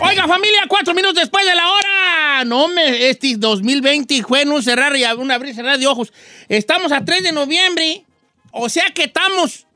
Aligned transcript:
Oiga, 0.00 0.28
familia, 0.28 0.60
cuatro 0.68 0.94
minutos 0.94 1.14
después 1.16 1.46
de 1.46 1.54
la 1.54 1.70
hora. 1.70 2.44
No 2.44 2.68
me, 2.68 3.08
este 3.08 3.36
2020 3.36 4.22
fue 4.24 4.42
en 4.42 4.50
un 4.50 4.62
cerrar 4.62 4.94
y 4.96 5.04
un 5.04 5.30
abrir 5.30 5.52
y 5.52 5.54
cerrar 5.54 5.78
de 5.78 5.86
ojos. 5.86 6.12
Estamos 6.48 6.92
a 6.92 7.04
3 7.04 7.22
de 7.22 7.32
noviembre. 7.32 8.04
O 8.52 8.68
sea 8.68 8.84
que 8.94 9.04
estamos 9.04 9.66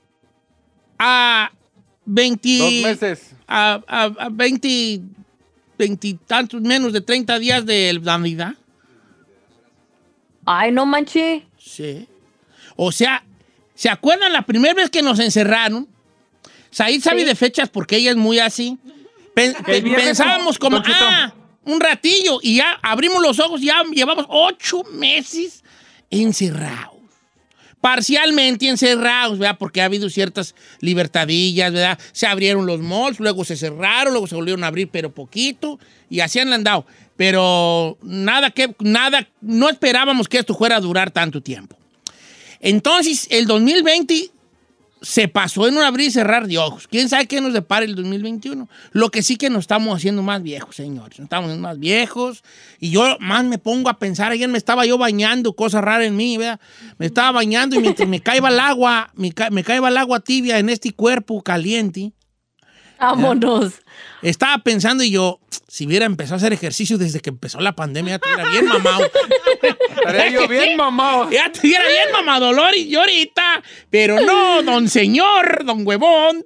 a 0.98 1.50
20. 2.04 2.58
Dos 2.58 2.72
meses. 2.72 3.34
A, 3.46 3.80
a, 3.86 4.04
a 4.04 4.28
20, 4.30 5.00
20 5.78 6.18
tantos, 6.26 6.60
menos 6.60 6.92
de 6.92 7.00
30 7.00 7.38
días 7.38 7.64
de 7.64 7.98
Navidad. 8.02 8.54
Ay, 10.44 10.72
no 10.72 10.86
manche. 10.86 11.46
Sí. 11.58 12.06
O 12.76 12.92
sea, 12.92 13.24
¿se 13.78 13.88
acuerdan 13.88 14.32
la 14.32 14.42
primera 14.42 14.74
vez 14.74 14.90
que 14.90 15.02
nos 15.02 15.20
encerraron? 15.20 15.86
Said 16.72 17.00
sabe 17.00 17.20
Sí. 17.20 17.26
de 17.26 17.34
fechas 17.36 17.68
porque 17.68 17.96
ella 17.96 18.10
es 18.10 18.16
muy 18.16 18.40
así. 18.40 18.76
Pen- 19.34 19.54
pensábamos 19.64 20.58
como, 20.58 20.82
ah, 20.84 21.32
un 21.64 21.78
ratillo 21.80 22.40
y 22.42 22.56
ya 22.56 22.72
abrimos 22.82 23.22
los 23.22 23.38
ojos, 23.38 23.60
ya 23.60 23.82
llevamos 23.94 24.26
ocho 24.28 24.82
meses 24.92 25.62
encerrados. 26.10 26.96
Parcialmente 27.80 28.68
encerrados, 28.68 29.38
¿verdad? 29.38 29.56
Porque 29.56 29.80
ha 29.80 29.84
habido 29.84 30.10
ciertas 30.10 30.56
libertadillas, 30.80 31.72
¿verdad? 31.72 31.98
Se 32.12 32.26
abrieron 32.26 32.66
los 32.66 32.80
malls, 32.80 33.20
luego 33.20 33.44
se 33.44 33.56
cerraron, 33.56 34.12
luego 34.12 34.26
se 34.26 34.34
volvieron 34.34 34.64
a 34.64 34.66
abrir, 34.66 34.88
pero 34.90 35.12
poquito, 35.14 35.78
y 36.10 36.18
así 36.20 36.40
han 36.40 36.52
andado. 36.52 36.84
Pero 37.16 37.96
nada 38.02 38.50
que, 38.50 38.74
nada, 38.80 39.28
no 39.40 39.68
esperábamos 39.68 40.26
que 40.28 40.38
esto 40.38 40.54
fuera 40.56 40.76
a 40.76 40.80
durar 40.80 41.12
tanto 41.12 41.40
tiempo. 41.40 41.76
Entonces, 42.60 43.26
el 43.30 43.46
2020 43.46 44.30
se 45.00 45.28
pasó 45.28 45.68
en 45.68 45.76
un 45.76 45.84
abrir 45.84 46.08
y 46.08 46.10
cerrar 46.10 46.48
de 46.48 46.58
ojos. 46.58 46.88
¿Quién 46.88 47.08
sabe 47.08 47.26
qué 47.26 47.40
nos 47.40 47.52
depara 47.52 47.84
el 47.84 47.94
2021? 47.94 48.68
Lo 48.90 49.10
que 49.10 49.22
sí 49.22 49.36
que 49.36 49.48
nos 49.48 49.60
estamos 49.60 49.96
haciendo 49.96 50.24
más 50.24 50.42
viejos, 50.42 50.74
señores. 50.74 51.20
Nos 51.20 51.26
estamos 51.26 51.46
haciendo 51.50 51.68
más 51.68 51.78
viejos. 51.78 52.42
Y 52.80 52.90
yo 52.90 53.16
más 53.20 53.44
me 53.44 53.58
pongo 53.58 53.88
a 53.90 53.98
pensar. 54.00 54.32
Ayer 54.32 54.48
me 54.48 54.58
estaba 54.58 54.84
yo 54.86 54.98
bañando, 54.98 55.52
cosa 55.52 55.80
rara 55.80 56.04
en 56.04 56.16
mí, 56.16 56.36
¿verdad? 56.36 56.58
Me 56.98 57.06
estaba 57.06 57.30
bañando 57.30 57.76
y 57.76 57.78
mientras 57.78 58.08
me 58.08 58.18
caía 58.20 58.48
el 58.48 58.58
agua, 58.58 59.12
me, 59.14 59.30
ca- 59.30 59.50
me 59.50 59.62
caía 59.62 59.86
el 59.86 59.96
agua 59.96 60.18
tibia 60.18 60.58
en 60.58 60.68
este 60.68 60.92
cuerpo 60.92 61.42
caliente, 61.42 62.10
Vámonos. 63.00 63.74
estaba 64.22 64.58
pensando 64.62 65.04
y 65.04 65.10
yo, 65.10 65.40
si 65.68 65.86
hubiera 65.86 66.06
empezado 66.06 66.34
a 66.34 66.38
hacer 66.38 66.52
ejercicio 66.52 66.98
desde 66.98 67.20
que 67.20 67.30
empezó 67.30 67.60
la 67.60 67.74
pandemia, 67.76 68.12
ya 68.12 68.16
estuviera 68.16 68.50
bien 68.50 68.66
mamado. 68.66 69.10
Estaré 69.96 70.32
yo 70.32 70.48
bien 70.48 70.76
mamado. 70.76 71.30
Ya 71.30 71.46
estuviera 71.46 71.84
bien 71.86 72.12
mamadolor 72.12 72.74
y 72.76 72.88
yo 72.88 73.00
ahorita. 73.00 73.62
Pero 73.90 74.20
no, 74.20 74.62
don 74.62 74.88
señor, 74.88 75.64
don 75.64 75.86
huevón, 75.86 76.44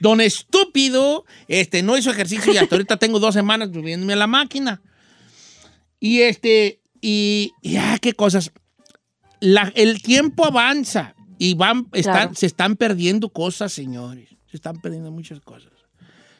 don 0.00 0.20
estúpido, 0.20 1.24
este, 1.48 1.82
no 1.82 1.96
hizo 1.96 2.10
ejercicio 2.10 2.52
y 2.52 2.58
hasta 2.58 2.74
ahorita 2.74 2.96
tengo 2.98 3.18
dos 3.18 3.34
semanas 3.34 3.70
subiéndome 3.72 4.12
a 4.12 4.16
la 4.16 4.26
máquina. 4.26 4.82
Y 6.00 6.20
este, 6.20 6.80
y 7.00 7.52
ya, 7.62 7.98
qué 7.98 8.12
cosas. 8.12 8.50
La- 9.40 9.72
el 9.74 10.02
tiempo 10.02 10.44
avanza 10.46 11.14
y 11.38 11.54
van, 11.54 11.86
están, 11.92 12.14
Claro. 12.14 12.34
se 12.34 12.46
están 12.46 12.76
perdiendo 12.76 13.28
cosas, 13.30 13.72
señores. 13.72 14.28
Se 14.54 14.58
están 14.58 14.80
perdiendo 14.80 15.10
muchas 15.10 15.40
cosas. 15.40 15.72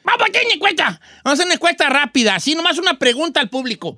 Vamos 0.05 0.23
a 0.23 0.31
hacer 0.31 0.43
una 0.45 0.55
encuesta. 0.55 0.85
Vamos 0.85 1.01
a 1.25 1.33
hacer 1.33 1.47
una 1.47 1.55
encuesta 1.57 1.89
rápida. 1.89 2.37
Así 2.37 2.55
nomás 2.55 2.79
una 2.79 2.97
pregunta 2.97 3.41
al 3.41 3.51
público. 3.51 3.97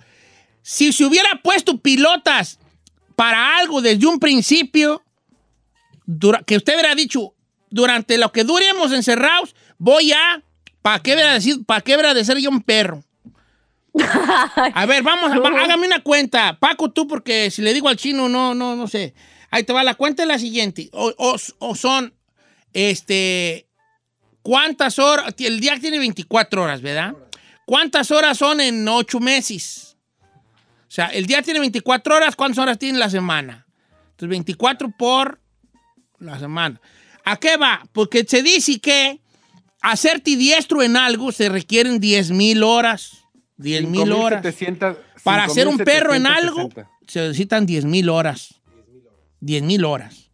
Si 0.63 0.91
se 0.91 1.05
hubiera 1.05 1.29
puesto 1.43 1.77
pilotas 1.77 2.59
para 3.15 3.59
algo 3.59 3.83
desde 3.83 4.07
un 4.07 4.19
principio, 4.19 5.03
que 6.47 6.57
usted 6.57 6.73
hubiera 6.77 6.95
dicho, 6.95 7.35
durante 7.69 8.17
lo 8.17 8.33
que 8.33 8.45
duremos 8.45 8.91
encerrados, 8.93 9.55
voy 9.77 10.13
a, 10.13 10.43
¿para 10.81 11.03
qué 11.03 11.13
hubiera 11.13 11.35
decir, 11.35 11.63
para 11.67 11.83
qué 11.83 11.99
de 11.99 12.25
ser 12.25 12.39
yo 12.39 12.49
un 12.49 12.63
perro? 12.63 13.05
A 14.73 14.87
ver, 14.87 15.03
vamos, 15.03 15.31
va- 15.45 15.61
hágame 15.63 15.87
una 15.87 16.03
cuenta. 16.03 16.59
Paco, 16.59 16.91
tú, 16.91 17.07
porque 17.07 17.51
si 17.51 17.61
le 17.61 17.75
digo 17.75 17.91
al 17.91 17.99
chino, 17.99 18.31
no, 18.31 18.55
no, 18.55 18.77
no 18.77 18.89
sé. 18.89 19.13
Ahí 19.51 19.63
te 19.65 19.75
va, 19.75 19.85
la 19.85 19.95
cuenta 19.95 20.23
es 20.23 20.29
la 20.29 20.39
siguiente. 20.39 20.89
O, 20.95 21.13
o- 21.19 21.37
o 21.59 21.75
son, 21.75 22.15
este, 22.73 23.66
¿cuántas 24.47 25.01
horas? 25.01 25.35
El 25.39 25.59
día 25.59 25.77
tiene 25.81 25.99
24 25.99 26.63
horas, 26.63 26.81
¿verdad? 26.81 27.17
¿Cuántas 27.65 28.13
horas 28.13 28.39
son 28.39 28.61
en 28.61 28.87
ocho 28.87 29.19
meses? 29.19 29.97
O 30.23 30.91
sea, 30.97 31.07
el 31.09 31.27
día 31.27 31.43
tiene 31.43 31.59
24 31.59 32.15
horas, 32.15 32.37
¿cuántas 32.37 32.59
horas 32.59 32.79
tiene 32.79 32.97
la 32.97 33.11
semana? 33.11 33.67
Entonces, 34.11 34.29
24 34.29 34.91
por 34.97 35.41
la 36.21 36.39
semana. 36.39 36.81
¿A 37.25 37.37
qué 37.39 37.57
va? 37.57 37.83
Porque 37.93 38.25
se 38.25 38.41
dice 38.41 38.79
que 38.79 39.21
hacerte 39.81 40.37
diestro 40.37 40.81
en 40.81 40.97
algo 40.97 41.33
se 41.33 41.49
requieren 41.49 41.99
10 41.99 42.31
mil 42.31 42.63
horas. 42.63 43.25
10 43.57 43.89
mil 43.89 44.13
horas. 44.13 44.43
5,700 44.43 44.97
Para 45.25 45.49
ser 45.49 45.67
un 45.67 45.79
perro 45.79 46.15
en 46.15 46.29
algo, 46.29 46.61
5,760. 46.61 47.13
se 47.13 47.21
necesitan 47.21 47.67
10 47.67 47.85
mil 47.85 48.09
horas. 48.11 48.55
10 49.41 49.65
mil 49.65 49.85
horas. 49.85 50.26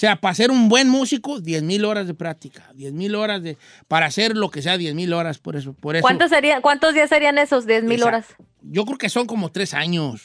O 0.00 0.06
sea, 0.08 0.16
para 0.16 0.34
ser 0.34 0.50
un 0.50 0.70
buen 0.70 0.88
músico, 0.88 1.40
10 1.42 1.62
mil 1.62 1.84
horas 1.84 2.06
de 2.06 2.14
práctica. 2.14 2.70
10 2.74 2.94
mil 2.94 3.14
horas 3.14 3.42
de... 3.42 3.58
Para 3.86 4.06
hacer 4.06 4.34
lo 4.34 4.48
que 4.50 4.62
sea, 4.62 4.78
10 4.78 4.94
mil 4.94 5.12
horas. 5.12 5.36
Por 5.36 5.56
eso, 5.56 5.74
por 5.74 5.94
eso. 5.94 6.00
¿Cuántos, 6.00 6.30
serían, 6.30 6.62
¿Cuántos 6.62 6.94
días 6.94 7.10
serían 7.10 7.36
esos 7.36 7.66
10 7.66 7.84
mil 7.84 8.02
horas? 8.02 8.24
Yo 8.62 8.86
creo 8.86 8.96
que 8.96 9.10
son 9.10 9.26
como 9.26 9.52
tres 9.52 9.74
años. 9.74 10.22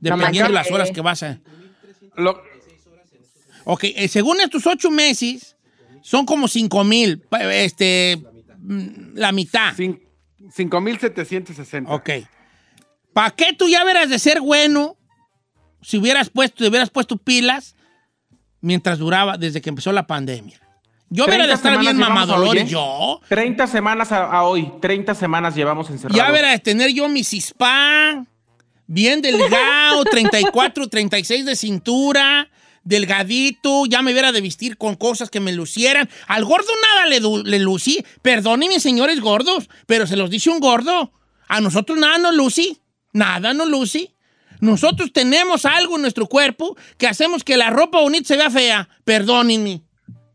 Dependiendo 0.00 0.48
de 0.48 0.54
las 0.54 0.68
horas 0.72 0.90
que 0.90 1.00
vas 1.00 1.22
a... 1.22 1.38
Lo- 2.16 2.42
Ok, 3.66 3.84
eh, 3.84 4.08
según 4.08 4.40
estos 4.40 4.66
ocho 4.66 4.90
meses, 4.90 5.56
son 6.02 6.26
como 6.26 6.48
5 6.48 6.82
mil. 6.82 7.22
Este... 7.52 8.20
La 9.14 9.30
mitad. 9.30 9.74
cin- 9.76 10.00
5,760. 10.52 11.88
Ok. 11.94 12.10
¿Para 13.12 13.30
qué 13.30 13.52
tú 13.56 13.68
ya 13.68 13.84
verás 13.84 14.10
de 14.10 14.18
ser 14.18 14.40
bueno 14.40 14.96
si 15.82 15.98
hubieras 15.98 16.30
puesto, 16.30 16.64
te 16.64 16.68
hubieras 16.68 16.90
puesto 16.90 17.16
pilas 17.16 17.76
mientras 18.64 18.98
duraba, 18.98 19.36
desde 19.36 19.60
que 19.60 19.68
empezó 19.68 19.92
la 19.92 20.06
pandemia? 20.06 20.58
Yo 21.10 21.26
hubiera 21.26 21.46
de 21.46 21.52
30 21.52 21.54
estar 21.54 21.78
bien 21.78 21.96
mamadolor, 21.96 22.56
hoy, 22.56 22.58
¿eh? 22.58 22.66
yo. 22.66 23.20
30 23.28 23.66
semanas 23.66 24.10
a, 24.10 24.24
a 24.24 24.42
hoy, 24.42 24.72
30 24.80 25.14
semanas 25.14 25.54
llevamos 25.54 25.90
encerrados. 25.90 26.16
Ya 26.16 26.30
hubiera 26.30 26.50
de 26.50 26.58
tener 26.58 26.90
yo 26.92 27.08
mi 27.08 27.22
cispa, 27.22 28.24
bien 28.86 29.22
delgado, 29.22 30.04
34, 30.10 30.88
36 30.88 31.44
de 31.44 31.56
cintura, 31.56 32.48
delgadito, 32.82 33.86
ya 33.86 34.02
me 34.02 34.12
hubiera 34.12 34.32
de 34.32 34.40
vestir 34.40 34.76
con 34.76 34.96
cosas 34.96 35.30
que 35.30 35.40
me 35.40 35.52
lucieran. 35.52 36.08
Al 36.26 36.44
gordo 36.44 36.72
nada 36.82 37.06
le, 37.06 37.20
le 37.50 37.58
lucí. 37.58 38.04
Perdónenme, 38.22 38.80
señores 38.80 39.20
gordos, 39.20 39.68
pero 39.86 40.06
se 40.06 40.16
los 40.16 40.30
dice 40.30 40.50
un 40.50 40.60
gordo. 40.60 41.12
A 41.48 41.60
nosotros 41.60 41.98
nada 41.98 42.18
nos 42.18 42.34
lucí. 42.34 42.78
Nada 43.12 43.54
nos 43.54 43.68
lucí. 43.68 44.13
Nosotros 44.64 45.12
tenemos 45.12 45.64
algo 45.66 45.96
en 45.96 46.02
nuestro 46.02 46.26
cuerpo 46.26 46.76
que 46.98 47.06
hacemos 47.06 47.44
que 47.44 47.56
la 47.56 47.70
ropa 47.70 48.00
bonita 48.00 48.28
se 48.28 48.36
vea 48.36 48.50
fea. 48.50 48.88
Perdónenme. 49.04 49.82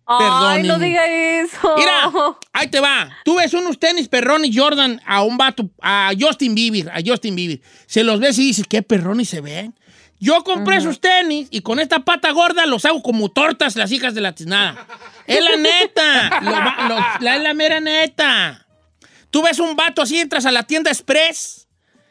Ay, 0.06 0.63
no 0.63 0.79
diga 0.79 1.06
eso. 1.06 1.75
Mira, 1.78 2.12
ahí 2.53 2.68
te 2.68 2.79
va. 2.79 3.09
Tú 3.25 3.35
ves 3.35 3.53
unos 3.53 3.78
tenis 3.79 4.07
perrones 4.07 4.50
Jordan 4.56 5.00
a 5.06 5.22
un 5.23 5.38
vato, 5.38 5.69
a 5.81 6.12
Justin 6.19 6.56
Bieber, 6.56 6.89
a 6.89 7.00
Justin 7.06 7.35
Bieber. 7.35 7.62
Se 7.85 8.03
los 8.03 8.19
ves 8.19 8.38
y 8.39 8.44
dices, 8.45 8.66
qué 8.68 8.81
perrones 8.81 9.29
se 9.29 9.41
ven. 9.41 9.75
Yo 10.19 10.44
compré 10.44 10.78
esos 10.78 11.00
tenis 11.00 11.47
y 11.51 11.62
con 11.62 11.79
esta 11.79 12.00
pata 12.00 12.31
gorda 12.31 12.66
los 12.66 12.85
hago 12.85 13.01
como 13.01 13.29
tortas 13.29 13.75
las 13.75 13.91
hijas 13.91 14.13
de 14.16 14.22
la 14.22 14.34
tiznada. 14.34 14.85
Es 15.28 15.44
la 15.44 15.56
neta. 15.57 16.39
Lo 16.41 16.88
lo- 16.95 17.06
la, 17.22 17.35
es 17.38 17.44
la 17.44 17.53
mera 17.53 17.79
neta. 17.79 18.66
Tú 19.31 19.44
ves 19.44 19.59
un 19.59 19.75
vato 19.75 20.01
así, 20.01 20.19
entras 20.19 20.45
a 20.45 20.51
la 20.51 20.63
tienda 20.63 20.89
Express 20.91 21.59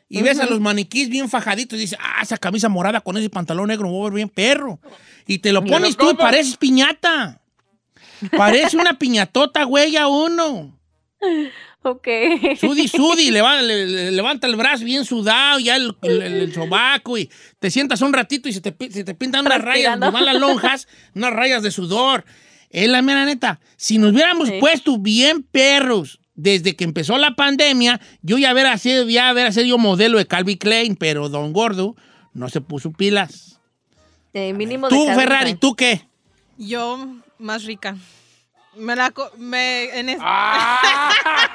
y 0.09 0.23
ves 0.23 0.39
a 0.39 0.47
los 0.47 0.61
maniquís 0.61 1.09
bien 1.09 1.29
fajaditos 1.29 1.79
y 1.79 1.83
dices, 1.83 1.99
ah, 2.01 2.23
esa 2.23 2.39
camisa 2.39 2.69
morada 2.69 3.01
con 3.01 3.17
ese 3.19 3.29
pantalón 3.31 3.69
negro, 3.69 3.89
voy 3.91 4.01
a 4.01 4.05
ver 4.11 4.15
bien 4.15 4.29
perro. 4.29 4.81
Y 5.27 5.39
te 5.39 5.53
lo 5.53 5.61
lo 5.61 5.67
pones 5.67 5.97
tú 5.97 6.11
y 6.11 6.15
pareces 6.15 6.57
piñata. 6.57 7.43
Parece 8.37 8.77
una 8.77 8.95
piñatota, 8.99 9.65
güey, 9.65 9.97
a 9.97 10.09
uno. 10.09 10.79
Ok. 11.83 12.09
Sudi, 12.61 12.89
sudi, 12.89 13.31
leva- 13.31 13.63
le- 13.63 13.87
le- 13.87 14.11
levanta 14.13 14.47
el 14.47 14.57
brazo 14.57 14.85
bien 14.85 15.05
sudado, 15.05 15.59
ya 15.61 15.77
el, 15.77 15.95
el- 16.03 16.23
el 16.23 16.55
sobaco 16.55 17.17
y 17.19 17.31
te 17.59 17.71
sientas 17.71 18.01
un 18.03 18.13
ratito 18.13 18.49
y 18.49 18.53
se 18.53 18.61
te, 18.61 18.75
se 18.91 19.05
te 19.05 19.15
pintan 19.15 19.47
unas 19.47 19.61
rayas, 19.63 19.99
van 19.99 20.25
las 20.25 20.35
lonjas, 20.37 20.89
unas 21.15 21.33
rayas 21.33 21.63
de 21.63 21.71
sudor. 21.71 22.25
Es 22.71 22.89
la 22.89 23.01
mera 23.03 23.25
neta. 23.25 23.61
Si 23.77 23.99
nos 23.99 24.13
hubiéramos 24.13 24.49
Sí. 24.49 24.57
puesto 24.61 24.99
bien 24.99 25.43
perros 25.43 26.21
desde 26.41 26.77
que 26.77 26.85
empezó 26.85 27.19
la 27.19 27.35
pandemia, 27.35 28.01
yo 28.23 28.39
ya 28.39 28.53
hubiera 28.53 28.79
sido, 28.79 29.09
ya 29.09 29.33
hubiera 29.33 29.51
sido 29.51 29.77
modelo 29.77 30.19
de 30.19 30.27
Calvin 30.27 30.57
Klein, 30.57 30.95
pero 30.95 31.29
Don 31.29 31.53
Gordo 31.53 31.97
no 32.33 32.49
se 32.49 32.61
puso 32.61 32.93
pilas. 32.93 33.59
Eh, 34.33 34.53
mínimo 34.53 34.89
de 34.89 34.95
Tú, 34.97 35.05
cada 35.07 35.19
Ferrari. 35.21 35.55
¿tú 35.55 35.75
qué? 35.75 36.07
Yo, 36.57 37.09
más 37.39 37.65
rica. 37.65 37.97
Me 38.77 38.95
la... 38.95 39.11
co- 39.11 39.33
Me, 39.37 39.99
en 39.99 40.09
es- 40.11 40.19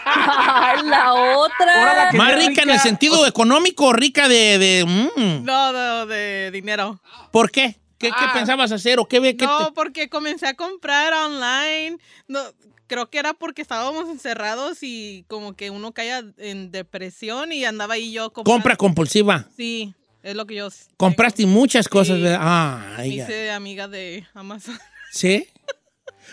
Ay, 0.06 0.84
la 0.86 1.14
otra. 1.14 1.96
la 2.06 2.10
que 2.10 2.18
¿Más 2.18 2.28
sea 2.34 2.38
rica 2.50 2.62
en 2.64 2.70
el 2.70 2.76
rica, 2.76 2.84
sentido 2.84 3.26
económico 3.28 3.86
o 3.86 3.94
rica 3.94 4.28
de... 4.28 4.58
de 4.58 4.86
mm? 4.86 5.44
No, 5.46 5.72
no, 5.72 6.06
de 6.06 6.52
dinero. 6.52 7.00
¿Por 7.32 7.52
qué? 7.52 7.78
¿Qué, 7.98 8.10
qué 8.10 8.14
Ah. 8.18 8.32
pensabas 8.34 8.72
hacer 8.74 9.00
o 9.00 9.06
qué 9.08 9.22
ve? 9.22 9.38
qué 9.38 9.46
No, 9.46 9.68
te- 9.68 9.72
porque 9.72 10.10
comencé 10.10 10.46
a 10.48 10.56
comprar 10.56 11.14
online. 11.14 11.98
No, 12.28 12.42
creo 12.94 13.10
que 13.10 13.18
era 13.18 13.34
porque 13.34 13.62
estábamos 13.64 14.08
encerrados 14.08 14.80
y 14.84 15.26
como 15.28 15.54
que 15.56 15.70
uno 15.72 15.92
caía 15.94 16.24
en 16.38 16.72
depresión 16.72 17.52
y 17.52 17.66
andaba 17.66 17.96
ahí 17.96 18.12
yo 18.12 18.32
comprando. 18.32 18.60
Compra 18.62 18.76
compulsiva. 18.76 19.48
Sí, 19.58 19.94
es 20.22 20.36
lo 20.36 20.46
que 20.46 20.56
yo. 20.56 20.70
Compraste 20.98 21.46
muchas 21.48 21.88
cosas, 21.88 22.20
Sí. 22.20 22.26
Ah, 22.38 22.94
Me 22.98 23.08
hice 23.08 23.50
amiga 23.52 23.88
de 23.88 24.26
Amazon. 24.36 24.78
¿Sí? 25.12 25.48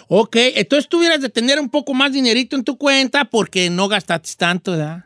Ok, 0.08 0.36
entonces 0.36 0.88
tuvieras 0.88 1.20
de 1.20 1.28
tener 1.28 1.58
un 1.60 1.68
poco 1.68 1.94
más 1.94 2.12
dinerito 2.12 2.56
en 2.56 2.64
tu 2.64 2.76
cuenta 2.76 3.24
porque 3.24 3.70
no 3.70 3.88
gastaste 3.88 4.30
tanto, 4.36 4.72
¿verdad? 4.72 5.04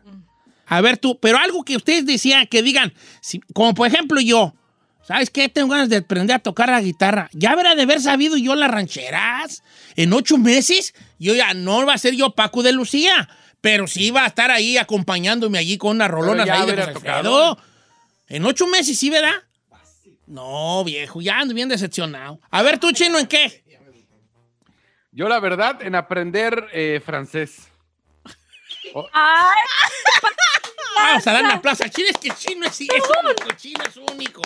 A 0.66 0.80
ver 0.80 0.96
tú, 0.96 1.18
pero 1.20 1.38
algo 1.38 1.62
que 1.64 1.76
ustedes 1.76 2.06
decían, 2.06 2.46
que 2.46 2.62
digan, 2.62 2.92
si- 3.20 3.40
como 3.52 3.74
por 3.74 3.86
ejemplo 3.86 4.20
yo, 4.20 4.54
¿sabes 5.06 5.30
qué? 5.30 5.48
Tengo 5.48 5.68
ganas 5.68 5.88
de 5.88 5.96
aprender 5.96 6.36
a 6.36 6.38
tocar 6.38 6.68
la 6.68 6.80
guitarra. 6.80 7.28
Ya 7.32 7.52
habrá 7.52 7.74
de 7.74 7.82
haber 7.82 8.00
sabido 8.00 8.36
yo 8.36 8.54
las 8.54 8.70
rancheras. 8.70 9.62
En 9.96 10.12
ocho 10.12 10.38
meses, 10.38 10.94
yo 11.18 11.34
ya 11.34 11.54
no 11.54 11.86
va 11.86 11.94
a 11.94 11.98
ser 11.98 12.14
yo 12.14 12.34
Paco 12.34 12.62
de 12.62 12.72
Lucía, 12.72 13.28
pero 13.60 13.86
sí 13.86 14.10
va 14.10 14.24
a 14.24 14.28
estar 14.28 14.50
ahí 14.50 14.76
acompañándome 14.76 15.58
allí 15.58 15.78
con 15.78 15.96
unas 15.96 16.10
rolonas 16.10 16.46
ya 16.46 16.62
ahí 16.62 16.66
de. 16.70 16.82
Alfredo. 16.82 17.58
En 18.28 18.44
ocho 18.44 18.66
meses, 18.66 18.98
¿sí, 18.98 19.10
verdad? 19.10 19.34
No, 20.26 20.82
viejo, 20.84 21.20
ya 21.20 21.38
ando 21.38 21.54
bien 21.54 21.68
decepcionado. 21.68 22.40
A 22.50 22.62
ver, 22.62 22.78
tú, 22.78 22.92
chino, 22.92 23.18
¿en 23.18 23.26
qué? 23.26 23.62
Yo, 25.12 25.28
la 25.28 25.38
verdad, 25.38 25.80
en 25.82 25.94
aprender 25.94 26.66
eh, 26.72 27.00
francés. 27.04 27.68
Ay, 29.12 29.62
Vamos 30.96 31.26
a 31.26 31.32
dar 31.32 31.44
un 31.44 31.50
aplauso 31.50 31.84
al 31.84 31.90
chino. 31.90 32.08
Es 32.10 32.18
que 32.18 32.28
el 32.28 32.34
chino 32.34 32.66
es, 32.66 32.80
es 32.80 32.88
único. 32.88 33.48
El 33.48 33.56
chino 33.56 33.84
es 33.84 33.96
único. 33.96 34.42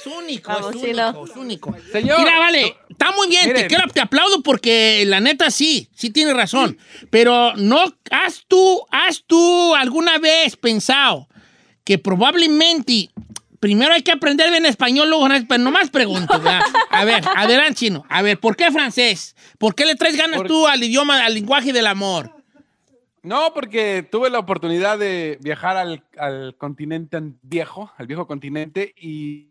Es 0.00 0.06
único, 0.06 0.52
Vamos, 0.52 0.76
es 0.76 0.82
único, 0.82 1.24
es 1.26 1.36
único. 1.36 1.76
Señor. 1.92 2.18
Mira, 2.18 2.38
vale, 2.38 2.76
está 2.88 3.12
muy 3.12 3.28
bien, 3.28 3.52
te, 3.52 3.66
quiero, 3.66 3.86
te 3.88 4.00
aplaudo 4.00 4.42
porque 4.42 5.04
la 5.06 5.20
neta 5.20 5.50
sí, 5.50 5.88
sí 5.94 6.10
tienes 6.10 6.34
razón. 6.34 6.78
Pero 7.10 7.54
no, 7.56 7.82
has 8.10 8.44
tú, 8.46 8.82
has 8.90 9.24
tú 9.26 9.74
alguna 9.74 10.18
vez 10.18 10.56
pensado 10.56 11.28
que 11.84 11.98
probablemente 11.98 13.10
primero 13.60 13.92
hay 13.92 14.02
que 14.02 14.12
aprender 14.12 14.50
bien 14.50 14.66
español, 14.66 15.08
luego 15.08 15.26
pero 15.48 15.62
nomás 15.62 15.90
pregunto, 15.90 16.38
¿verdad? 16.38 16.62
A 16.90 17.04
ver, 17.04 17.24
adelante, 17.36 17.74
chino. 17.74 18.04
A 18.08 18.22
ver, 18.22 18.38
¿por 18.38 18.56
qué 18.56 18.70
francés? 18.70 19.34
¿Por 19.58 19.74
qué 19.74 19.84
le 19.84 19.94
traes 19.94 20.16
ganas 20.16 20.38
Por- 20.38 20.48
tú 20.48 20.66
al 20.66 20.82
idioma, 20.82 21.24
al 21.24 21.34
lenguaje 21.34 21.72
del 21.72 21.86
amor? 21.86 22.32
No, 23.22 23.52
porque 23.52 24.06
tuve 24.08 24.30
la 24.30 24.38
oportunidad 24.38 24.98
de 24.98 25.38
viajar 25.40 25.76
al, 25.76 26.04
al 26.16 26.56
continente 26.56 27.20
viejo, 27.42 27.92
al 27.98 28.06
viejo 28.06 28.26
continente, 28.26 28.94
y, 28.96 29.47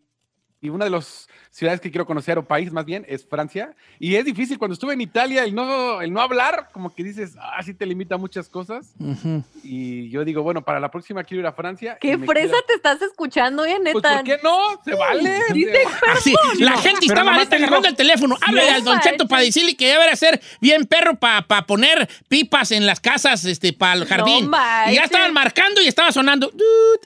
y 0.60 0.70
una 0.70 0.84
de 0.86 0.90
las 0.90 1.28
ciudades 1.50 1.80
que 1.80 1.90
quiero 1.90 2.04
conocer, 2.06 2.36
o 2.38 2.44
país 2.44 2.72
más 2.72 2.84
bien, 2.84 3.04
es 3.08 3.24
Francia. 3.26 3.74
Y 3.98 4.16
es 4.16 4.24
difícil 4.24 4.58
cuando 4.58 4.74
estuve 4.74 4.92
en 4.94 5.00
Italia, 5.00 5.44
el 5.44 5.54
no, 5.54 6.00
el 6.02 6.12
no 6.12 6.20
hablar, 6.20 6.68
como 6.72 6.92
que 6.94 7.02
dices, 7.04 7.36
ah, 7.40 7.62
sí 7.62 7.74
te 7.74 7.86
limita 7.86 8.16
muchas 8.16 8.48
cosas. 8.48 8.92
Ujú. 8.98 9.42
Y 9.62 10.08
yo 10.10 10.24
digo, 10.24 10.42
bueno, 10.42 10.62
para 10.62 10.80
la 10.80 10.90
próxima 10.90 11.22
quiero 11.24 11.40
ir 11.42 11.46
a 11.46 11.52
Francia. 11.52 11.96
qué 12.00 12.18
fresa 12.18 12.48
quiero- 12.50 12.66
te 12.66 12.74
estás 12.74 13.02
escuchando, 13.02 13.64
eh, 13.64 13.76
Pues, 13.82 13.94
neta. 13.94 14.14
¿por 14.16 14.24
qué 14.24 14.38
no? 14.42 14.58
Se 14.84 14.94
vale. 14.94 15.40
Dice 15.52 15.78
Así, 16.12 16.34
la 16.58 16.72
gente 16.78 17.00
pero 17.06 17.12
estaba 17.20 17.32
ahorita 17.34 17.50
te 17.50 17.56
digo- 17.56 17.66
agarrando 17.66 17.88
el 17.88 17.96
teléfono. 17.96 18.36
Háblale 18.46 18.70
No 18.70 18.76
al 18.76 18.84
Don 18.84 19.00
Cheto 19.00 19.28
para 19.28 19.42
decirle 19.42 19.76
que 19.76 19.94
a 19.94 20.16
ser 20.16 20.40
bien 20.60 20.86
perro 20.86 21.16
para 21.16 21.42
poner 21.66 22.08
pipas 22.28 22.72
en 22.72 22.84
las 22.86 23.00
casas 23.00 23.44
este, 23.44 23.72
para 23.72 23.94
el 23.94 24.06
jardín. 24.06 24.50
y 24.90 24.94
ya 24.94 25.04
estaban 25.04 25.32
marcando 25.32 25.80
y 25.80 25.86
estaba 25.88 26.12
sonando. 26.12 26.50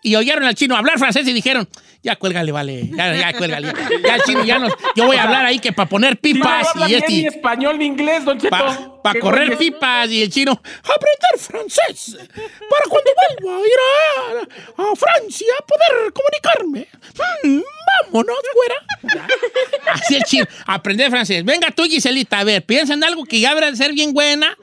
Y 0.02 0.14
oyeron 0.16 0.44
al 0.44 0.54
chino 0.54 0.76
hablar 0.76 0.98
francés 0.98 1.26
y 1.28 1.32
dijeron, 1.32 1.68
ya 2.02 2.16
cuélgale, 2.16 2.50
vale. 2.52 2.90
Ya, 2.96 3.14
ya 3.14 3.32
cuélgale. 3.32 3.68
Ya, 3.68 4.08
Ya 4.08 4.14
el 4.16 4.22
chino 4.22 4.44
ya 4.44 4.58
nos... 4.58 4.72
Yo 4.96 5.06
voy 5.06 5.16
a 5.16 5.22
hablar 5.24 5.46
ahí 5.46 5.58
que 5.58 5.72
para 5.72 5.88
poner 5.88 6.14
no 6.14 6.20
pipas 6.20 6.68
habla 6.68 6.86
y 6.86 6.88
bien 6.90 7.04
ni 7.08 7.18
este... 7.26 7.36
español 7.36 7.78
ni 7.78 7.86
inglés, 7.86 8.24
Don 8.24 8.38
Cheto. 8.38 9.00
Para 9.02 9.14
Qué 9.14 9.20
correr 9.20 9.48
güeyes. 9.48 9.58
pipas 9.58 10.10
y 10.10 10.22
el 10.22 10.30
chino, 10.30 10.52
aprender 10.52 11.38
francés 11.38 12.16
para 12.70 12.84
cuando 12.88 13.10
vuelva 13.40 13.56
a 13.56 13.60
ir 13.66 13.78
a, 14.78 14.82
a 14.82 14.96
Francia 14.96 15.46
poder 15.66 16.12
comunicarme. 16.12 16.88
Mm, 17.44 17.62
vámonos, 18.12 18.36
güera. 18.54 19.22
Así 19.92 20.16
el 20.16 20.22
chino, 20.24 20.44
aprender 20.66 21.10
francés. 21.10 21.44
Venga 21.44 21.70
tú, 21.70 21.84
Giselita, 21.84 22.38
a 22.40 22.44
ver, 22.44 22.64
piensa 22.64 22.94
en 22.94 23.02
algo 23.04 23.24
que 23.24 23.40
ya 23.40 23.50
habrá 23.50 23.70
de 23.70 23.76
ser 23.76 23.92
bien 23.92 24.12
buena. 24.12 24.56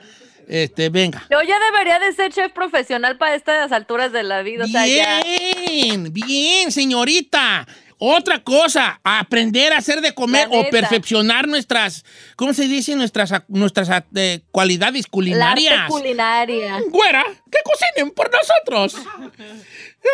Este, 0.49 0.89
venga. 0.89 1.25
Yo 1.29 1.41
ya 1.43 1.59
debería 1.71 1.99
de 1.99 2.11
ser 2.11 2.33
chef 2.33 2.51
profesional 2.51 3.17
para 3.17 3.35
estas 3.35 3.71
alturas 3.71 4.11
de 4.11 4.23
la 4.23 4.41
vida. 4.41 4.65
O 4.65 4.67
sea, 4.67 4.87
ya. 4.87 5.21
Bien, 5.23 6.11
bien, 6.11 6.71
señorita. 6.71 7.67
Otra 8.01 8.41
cosa, 8.41 8.99
aprender 9.03 9.73
a 9.73 9.77
hacer 9.79 9.99
de 9.99 10.13
comer 10.13 10.47
o 10.51 10.67
perfeccionar 10.69 11.49
nuestras, 11.49 12.05
¿cómo 12.37 12.53
se 12.53 12.65
dice? 12.67 12.95
Nuestras, 12.95 13.33
nuestras 13.49 13.89
eh, 14.15 14.39
cualidades 14.51 15.05
culinarias. 15.05 15.73
arte 15.81 15.91
culinaria. 15.91 16.79
Güera, 16.87 17.25
que 17.51 17.57
cocinen 17.63 18.11
por 18.11 18.31
nosotros. 18.31 18.95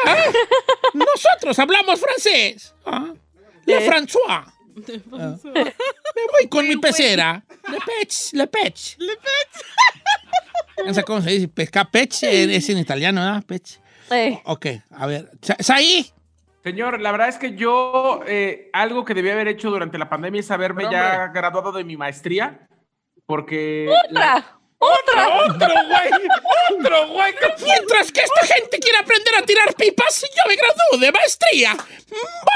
Ah, 0.03 0.15
Nosotros 0.95 1.59
hablamos 1.59 1.99
francés. 1.99 2.73
Ah, 2.87 3.13
Le 3.67 3.81
Ah, 5.13 5.35
Me 5.53 5.63
voy 6.31 6.47
con 6.49 6.67
mi 6.67 6.75
pecera. 6.77 7.43
Le 7.69 7.77
pech, 7.79 8.33
le 8.33 8.47
pech. 8.47 8.95
Le 8.99 9.13
pech. 9.15 10.85
No 10.85 10.93
sé 10.93 11.03
cómo 11.03 11.21
se 11.21 11.31
dice. 11.31 11.47
Pesca 11.47 11.85
pech 11.85 12.23
eh, 12.23 12.55
es 12.55 12.69
en 12.69 12.77
italiano, 12.77 13.21
¿verdad? 13.21 13.43
Pech. 13.45 13.79
Eh, 14.11 14.39
Ok, 14.45 14.65
a 14.91 15.07
ver. 15.07 15.31
Sa- 15.41 15.57
Saí. 15.59 16.11
Señor, 16.63 16.99
la 16.99 17.11
verdad 17.11 17.29
es 17.29 17.37
que 17.37 17.55
yo 17.55 18.21
eh, 18.27 18.69
algo 18.73 19.05
que 19.05 19.13
debía 19.13 19.33
haber 19.33 19.47
hecho 19.47 19.69
durante 19.69 19.97
la 19.97 20.09
pandemia 20.09 20.39
es 20.41 20.49
haberme 20.51 20.81
Pero, 20.83 20.91
ya 20.91 21.27
graduado 21.27 21.71
de 21.71 21.83
mi 21.83 21.95
maestría, 21.95 22.67
porque... 23.27 23.87
¡Otra! 24.09 24.59
¡Otra! 24.85 25.27
Otro 25.39 25.67
güey, 25.87 26.29
otro 26.79 27.07
güey. 27.09 27.33
Mientras 27.63 28.11
que 28.11 28.21
esta 28.21 28.45
gente 28.45 28.79
quiere 28.79 28.97
aprender 28.99 29.35
a 29.35 29.41
tirar 29.41 29.73
pipas, 29.75 30.21
yo 30.21 30.43
me 30.47 30.55
gradúo 30.55 30.99
de 30.99 31.11
maestría. 31.11 31.75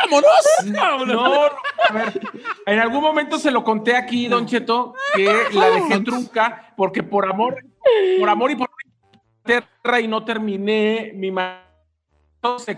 ¡Vámonos! 0.01 0.31
No, 0.65 1.45
a 1.45 1.93
ver, 1.93 2.19
en 2.65 2.79
algún 2.79 3.01
momento 3.01 3.39
se 3.39 3.51
lo 3.51 3.63
conté 3.63 3.95
aquí, 3.95 4.27
Don 4.27 4.45
Cheto, 4.45 4.93
que 5.15 5.25
la 5.53 5.69
dejé 5.71 5.99
trunca 6.01 6.73
porque 6.77 7.03
por 7.03 7.25
amor, 7.29 7.63
por 8.19 8.29
amor 8.29 8.51
y 8.51 8.55
por 8.55 8.69
tierra 9.43 9.99
y 9.99 10.07
no 10.07 10.23
terminé 10.23 11.11
mi 11.15 11.33
Entonces, 12.37 12.77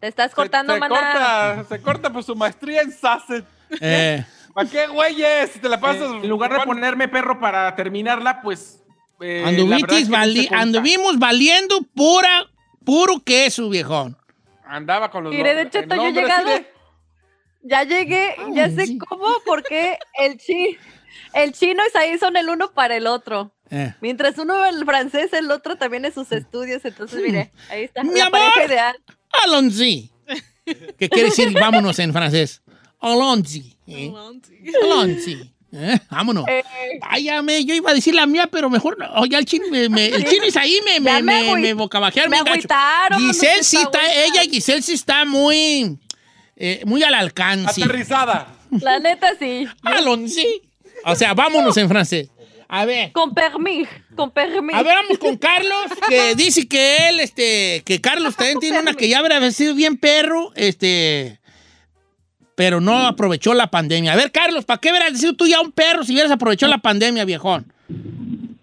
Te 0.00 0.08
estás 0.08 0.30
Se, 0.30 0.36
cortando, 0.36 0.74
se 0.74 0.80
maná. 0.80 0.94
corta, 0.94 1.64
se 1.68 1.82
corta 1.82 2.12
por 2.12 2.22
su 2.22 2.36
maestría 2.36 2.82
en 2.82 2.92
Sasset. 2.92 3.44
Eh, 3.80 4.24
¿Para 4.56 4.70
qué, 4.70 4.86
güeyes? 4.86 5.50
Si 5.50 5.58
te 5.58 5.68
la 5.68 5.78
pasas. 5.78 6.10
eh, 6.10 6.20
en 6.22 6.28
lugar 6.30 6.50
de 6.50 6.60
ponerme 6.64 7.08
perro 7.08 7.38
para 7.38 7.76
terminarla, 7.76 8.40
pues. 8.40 8.82
eh, 9.20 9.42
es 9.46 9.84
que 9.86 10.04
vali- 10.10 10.48
anduvimos 10.50 11.18
valiendo 11.18 11.82
pura, 11.94 12.46
puro 12.82 13.20
queso, 13.22 13.68
viejón. 13.68 14.16
Andaba 14.64 15.10
con 15.10 15.24
los 15.24 15.34
Mire, 15.34 15.54
de 15.54 15.60
el 15.62 15.70
yo 15.70 15.80
he 16.06 16.12
llegado. 16.12 16.48
de- 16.48 16.66
Ya 17.64 17.82
llegué, 17.82 18.34
ya 18.54 18.70
sé 18.70 18.86
sí. 18.86 18.98
cómo, 18.98 19.26
porque 19.44 19.98
el, 20.18 20.38
chi, 20.38 20.78
el 21.34 21.52
chino 21.52 21.82
y 21.86 21.90
Saí 21.90 22.16
son 22.18 22.36
el 22.38 22.48
uno 22.48 22.72
para 22.72 22.96
el 22.96 23.06
otro. 23.06 23.52
Eh. 23.70 23.94
Mientras 24.00 24.38
uno 24.38 24.64
el 24.64 24.84
francés, 24.86 25.34
el 25.34 25.50
otro 25.50 25.76
también 25.76 26.04
en 26.06 26.14
sus 26.14 26.32
estudios. 26.32 26.82
Entonces, 26.86 27.20
mire, 27.22 27.52
ahí 27.68 27.84
está. 27.84 28.02
Mi 28.04 28.18
la 28.18 28.26
amor. 28.26 28.40
pareja 28.40 28.64
ideal. 28.64 28.96
Allons-y. 29.44 30.10
¿Qué 30.64 31.08
quiere 31.10 31.28
decir 31.28 31.52
vámonos 31.52 31.98
en 31.98 32.12
francés? 32.12 32.62
Allons-y. 33.00 33.75
¿Eh? 33.86 34.12
¿eh? 35.72 35.98
Vámonos. 36.10 36.44
Eh, 36.48 36.62
Váyame, 37.00 37.64
yo 37.64 37.74
iba 37.74 37.90
a 37.90 37.94
decir 37.94 38.14
la 38.14 38.26
mía, 38.26 38.48
pero 38.50 38.70
mejor 38.70 38.98
no. 38.98 39.12
Oye, 39.20 39.36
el 39.36 39.44
chino, 39.44 39.66
me, 39.70 39.88
me- 39.88 40.06
el 40.06 40.24
chino 40.24 40.44
es 40.44 40.56
ahí, 40.56 40.78
me, 40.84 41.00
me, 41.00 41.22
me 41.22 41.56
me, 41.56 41.74
bocabajearon 41.74 42.30
me 42.30 42.38
agüitaron, 42.38 43.20
Giselle 43.20 43.62
sí 43.62 43.76
está, 43.76 44.00
ella, 44.24 44.42
Giselle 44.50 44.82
sí 44.82 44.92
está 44.94 45.24
muy, 45.24 45.98
eh, 46.56 46.82
muy 46.86 47.02
al 47.02 47.14
alcance. 47.14 47.82
Aterrizada. 47.82 48.54
la 48.70 48.98
neta, 48.98 49.32
sí. 49.38 49.66
Allons-y. 49.82 50.62
O 51.04 51.14
sea, 51.14 51.34
vámonos 51.34 51.76
en 51.76 51.88
francés. 51.88 52.28
A 52.68 52.84
ver. 52.84 53.12
Con 53.12 53.32
permis, 53.32 53.86
con 54.16 54.32
permis. 54.32 54.74
A 54.74 54.82
ver, 54.82 54.96
vamos 54.96 55.18
con 55.18 55.36
Carlos, 55.36 55.84
que 56.08 56.34
dice 56.34 56.66
que 56.66 57.08
él, 57.08 57.20
este, 57.20 57.82
que 57.84 58.00
Carlos 58.00 58.34
también 58.34 58.58
tiene 58.58 58.80
una 58.80 58.94
que 58.94 59.08
ya 59.08 59.20
habría 59.20 59.48
sido 59.52 59.74
bien 59.76 59.96
perro, 59.96 60.52
este, 60.56 61.38
pero 62.56 62.80
no 62.80 63.06
aprovechó 63.06 63.54
la 63.54 63.68
pandemia. 63.68 64.14
A 64.14 64.16
ver, 64.16 64.32
Carlos, 64.32 64.64
¿para 64.64 64.80
qué 64.80 64.90
hubieras 64.90 65.20
sido 65.20 65.34
tú 65.34 65.46
ya 65.46 65.60
un 65.60 65.70
perro 65.70 66.02
si 66.02 66.12
hubieras 66.12 66.32
aprovechado 66.32 66.72
la 66.72 66.78
pandemia, 66.78 67.24
viejón? 67.24 67.66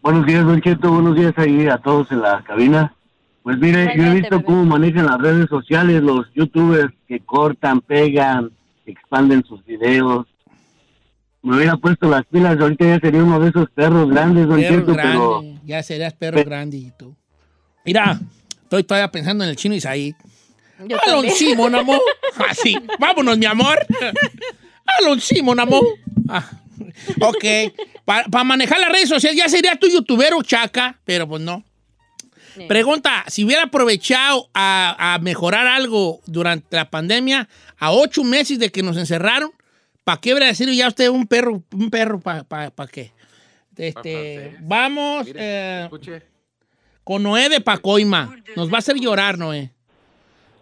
Buenos 0.01 0.25
días, 0.25 0.45
Don 0.45 0.59
Cheto. 0.59 0.91
Buenos 0.91 1.15
días 1.15 1.33
ahí 1.37 1.67
a 1.67 1.77
todos 1.77 2.11
en 2.11 2.21
la 2.21 2.43
cabina. 2.43 2.93
Pues 3.43 3.57
mire, 3.59 3.93
yo 3.95 4.03
he 4.03 4.15
visto 4.15 4.37
bebé. 4.37 4.45
cómo 4.45 4.65
manejan 4.65 5.05
las 5.05 5.19
redes 5.19 5.47
sociales 5.47 6.01
los 6.01 6.25
youtubers 6.33 6.91
que 7.07 7.19
cortan, 7.19 7.81
pegan, 7.81 8.51
expanden 8.85 9.43
sus 9.45 9.63
videos. 9.63 10.25
Me 11.43 11.57
hubiera 11.57 11.77
puesto 11.77 12.09
las 12.09 12.25
pilas, 12.25 12.59
ahorita 12.59 12.85
ya 12.85 12.99
sería 12.99 13.23
uno 13.23 13.39
de 13.39 13.49
esos 13.49 13.69
perros 13.69 14.09
grandes, 14.09 14.47
Don 14.47 14.59
Perro 14.59 14.79
Cheto, 14.79 14.93
grande, 14.93 15.11
pero 15.13 15.43
ya 15.65 15.83
serías 15.83 16.13
perro 16.13 16.43
grande 16.43 16.77
y 16.77 16.91
tú. 16.97 17.15
Mira, 17.85 18.19
estoy 18.63 18.83
todavía 18.85 19.11
pensando 19.11 19.43
en 19.43 19.51
el 19.51 19.55
chino 19.55 19.75
Isaí. 19.75 20.15
Yo 20.79 20.97
Alon 21.05 21.25
también. 21.25 21.35
sí, 21.37 21.55
mon 21.55 21.75
amor. 21.75 22.01
Así. 22.49 22.75
Vámonos, 22.99 23.37
mi 23.37 23.45
amor. 23.45 23.85
Alon 24.99 25.19
sí, 25.21 25.41
mon 25.41 25.59
amor. 25.59 25.83
Ah, 26.27 26.49
ok. 27.21 27.45
Para 28.05 28.43
manejar 28.43 28.79
las 28.79 28.91
redes 28.91 29.09
sociales 29.09 29.37
ya 29.37 29.49
sería 29.49 29.75
tu 29.75 29.87
youtuber 29.87 30.33
o 30.33 30.43
chaca, 30.43 30.99
pero 31.05 31.27
pues 31.27 31.41
no. 31.41 31.63
Sí. 32.55 32.65
Pregunta, 32.67 33.23
si 33.27 33.43
hubiera 33.43 33.63
aprovechado 33.63 34.49
a, 34.53 35.15
a 35.15 35.19
mejorar 35.19 35.65
algo 35.65 36.21
durante 36.27 36.75
la 36.75 36.89
pandemia, 36.89 37.49
a 37.77 37.91
ocho 37.91 38.23
meses 38.23 38.59
de 38.59 38.71
que 38.71 38.83
nos 38.83 38.95
encerraron, 38.97 39.51
¿para 40.03 40.21
qué 40.21 40.33
hubiera 40.33 40.47
decir 40.47 40.69
ya 40.71 40.87
usted 40.87 41.09
un 41.09 41.25
perro, 41.25 41.63
un 41.71 41.89
perro, 41.89 42.19
¿para 42.19 42.71
qué? 42.91 43.11
Este, 43.75 44.55
vamos 44.61 45.25
Mire, 45.25 45.39
eh, 45.41 45.89
con 47.03 47.23
Noé 47.23 47.49
de 47.49 47.61
Pacoima. 47.61 48.35
Nos 48.55 48.71
va 48.71 48.75
a 48.75 48.79
hacer 48.79 48.97
llorar, 48.99 49.37
Noé. 49.37 49.71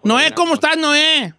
Noé, 0.04 0.32
¿cómo 0.34 0.56
estás, 0.56 0.78
Noé? 0.78 1.34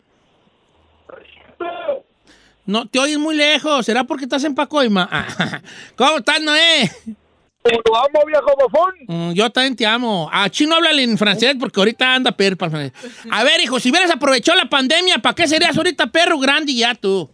No, 2.64 2.86
te 2.86 2.98
oyes 2.98 3.18
muy 3.18 3.34
lejos. 3.34 3.84
¿Será 3.84 4.04
porque 4.04 4.24
estás 4.24 4.44
en 4.44 4.54
Pacoima? 4.54 5.08
Ah, 5.10 5.60
¿Cómo 5.96 6.18
estás, 6.18 6.40
Noé? 6.40 6.90
Lo 7.64 7.96
amo, 7.96 8.26
viejo 8.26 8.52
bofón. 8.58 8.94
Mm, 9.06 9.32
yo 9.32 9.50
también 9.50 9.76
te 9.76 9.86
amo. 9.86 10.28
A 10.32 10.48
chino 10.50 10.74
háblale 10.74 11.02
en 11.02 11.16
francés 11.16 11.54
porque 11.58 11.78
ahorita 11.80 12.14
anda 12.14 12.32
perro 12.32 12.56
para 12.56 12.70
francés. 12.70 12.92
A 13.30 13.44
ver, 13.44 13.60
hijo, 13.60 13.78
si 13.78 13.90
hubieras 13.90 14.10
aprovechado 14.10 14.58
la 14.58 14.68
pandemia, 14.68 15.18
¿para 15.18 15.34
qué 15.34 15.46
serías 15.46 15.76
ahorita 15.76 16.08
perro 16.08 16.38
grande 16.38 16.72
y 16.72 16.78
ya 16.78 16.94
tú? 16.94 17.30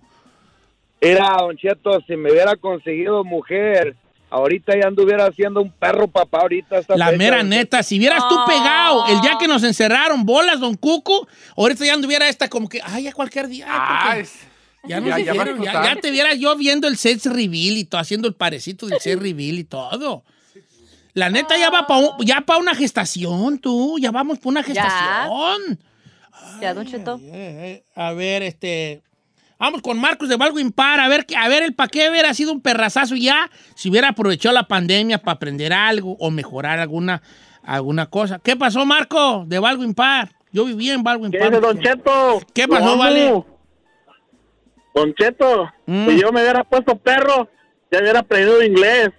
Mira, 1.00 1.36
Don 1.38 1.56
Cheto, 1.56 2.00
si 2.06 2.16
me 2.16 2.30
hubiera 2.32 2.56
conseguido 2.56 3.24
mujer, 3.24 3.96
ahorita 4.30 4.74
ya 4.80 4.86
anduviera 4.88 5.26
haciendo 5.26 5.60
un 5.62 5.70
perro 5.70 6.08
papá 6.08 6.40
ahorita. 6.42 6.78
esta 6.78 6.96
La 6.96 7.06
fecha, 7.06 7.18
mera 7.18 7.36
don 7.38 7.48
neta, 7.48 7.82
si 7.82 7.98
vieras 7.98 8.22
tú 8.28 8.36
pegado 8.46 9.06
el 9.08 9.20
día 9.20 9.36
que 9.38 9.48
nos 9.48 9.62
encerraron, 9.64 10.24
bolas, 10.24 10.60
don 10.60 10.74
Cuco, 10.76 11.26
ahorita 11.56 11.84
ya 11.84 11.94
anduviera 11.94 12.28
esta 12.28 12.48
como 12.48 12.68
que, 12.68 12.80
ay, 12.84 13.04
ya 13.04 13.12
cualquier 13.12 13.48
día. 13.48 13.66
ay, 13.68 14.22
Ah, 14.24 14.28
Ya, 14.88 15.00
nos 15.00 15.08
Ya- 15.10 15.18
ya 15.18 15.34
va 15.34 15.42
a 15.42 15.44
dijeron, 15.44 15.58
ya, 15.62 15.70
explotar. 15.70 15.94
ya 15.96 16.00
te 16.00 16.10
viera 16.10 16.34
yo 16.34 16.56
viendo 16.56 16.86
el 16.88 16.96
set 16.96 17.24
reveal 17.26 17.76
y 17.76 17.84
todo, 17.84 18.00
haciendo 18.00 18.28
el 18.28 18.34
parecito 18.34 18.86
del 18.86 19.00
set 19.00 19.18
reveal 19.20 19.58
y 19.58 19.64
todo. 19.64 20.22
La 21.14 21.30
neta 21.30 21.58
ya 21.58 21.68
va 21.68 21.86
para 21.86 22.06
ya 22.24 22.40
pa 22.42 22.58
una 22.58 22.74
gestación, 22.76 23.58
tú. 23.58 23.98
Ya 23.98 24.12
vamos 24.12 24.38
para 24.38 24.48
una 24.50 24.62
gestación. 24.62 25.78
Ya, 26.60 26.72
Don 26.74 26.86
Cheto. 26.86 27.18
Eh, 27.22 27.30
eh, 27.32 27.84
A 27.96 28.12
ver, 28.12 28.42
este. 28.44 29.02
Vamos 29.58 29.82
con 29.82 29.98
Marcos 30.00 30.28
de 30.28 30.36
Valgo 30.36 30.60
Impar. 30.60 31.00
A 31.00 31.08
ver, 31.08 31.26
que- 31.26 31.36
a 31.36 31.48
ver 31.48 31.62
el 31.64 31.74
pa' 31.74 31.88
qué 31.88 32.08
hubiera 32.10 32.32
sido 32.34 32.52
un 32.52 32.60
perrazazo 32.60 33.16
ya 33.16 33.50
si 33.74 33.90
hubiera 33.90 34.08
aprovechado 34.10 34.54
la 34.54 34.68
pandemia 34.68 35.18
para 35.18 35.32
aprender 35.34 35.72
algo 35.72 36.16
o 36.20 36.30
mejorar 36.30 36.78
alguna, 36.78 37.22
alguna 37.64 38.06
cosa. 38.06 38.38
¿Qué 38.42 38.54
pasó, 38.56 38.84
Marco, 38.86 39.44
de 39.46 39.58
Valgo 39.58 39.82
Impar? 39.82 40.30
Yo 40.52 40.64
vivía 40.64 40.94
en 40.94 41.02
Valgo 41.02 41.28
¿Qué 41.30 41.36
Impar. 41.38 41.50
dice, 41.50 41.60
Don 41.60 41.80
Cheto? 41.80 42.40
¿Qué 42.54 42.68
pasó, 42.68 42.96
vale? 42.96 43.44
Don 44.94 45.14
Cheto, 45.14 45.68
Mm. 45.86 46.08
si 46.08 46.20
yo 46.20 46.32
me 46.32 46.40
hubiera 46.42 46.64
puesto 46.64 46.96
perro, 46.96 47.48
ya 47.90 47.98
hubiera 48.00 48.20
aprendido 48.20 48.62
inglés. 48.62 49.10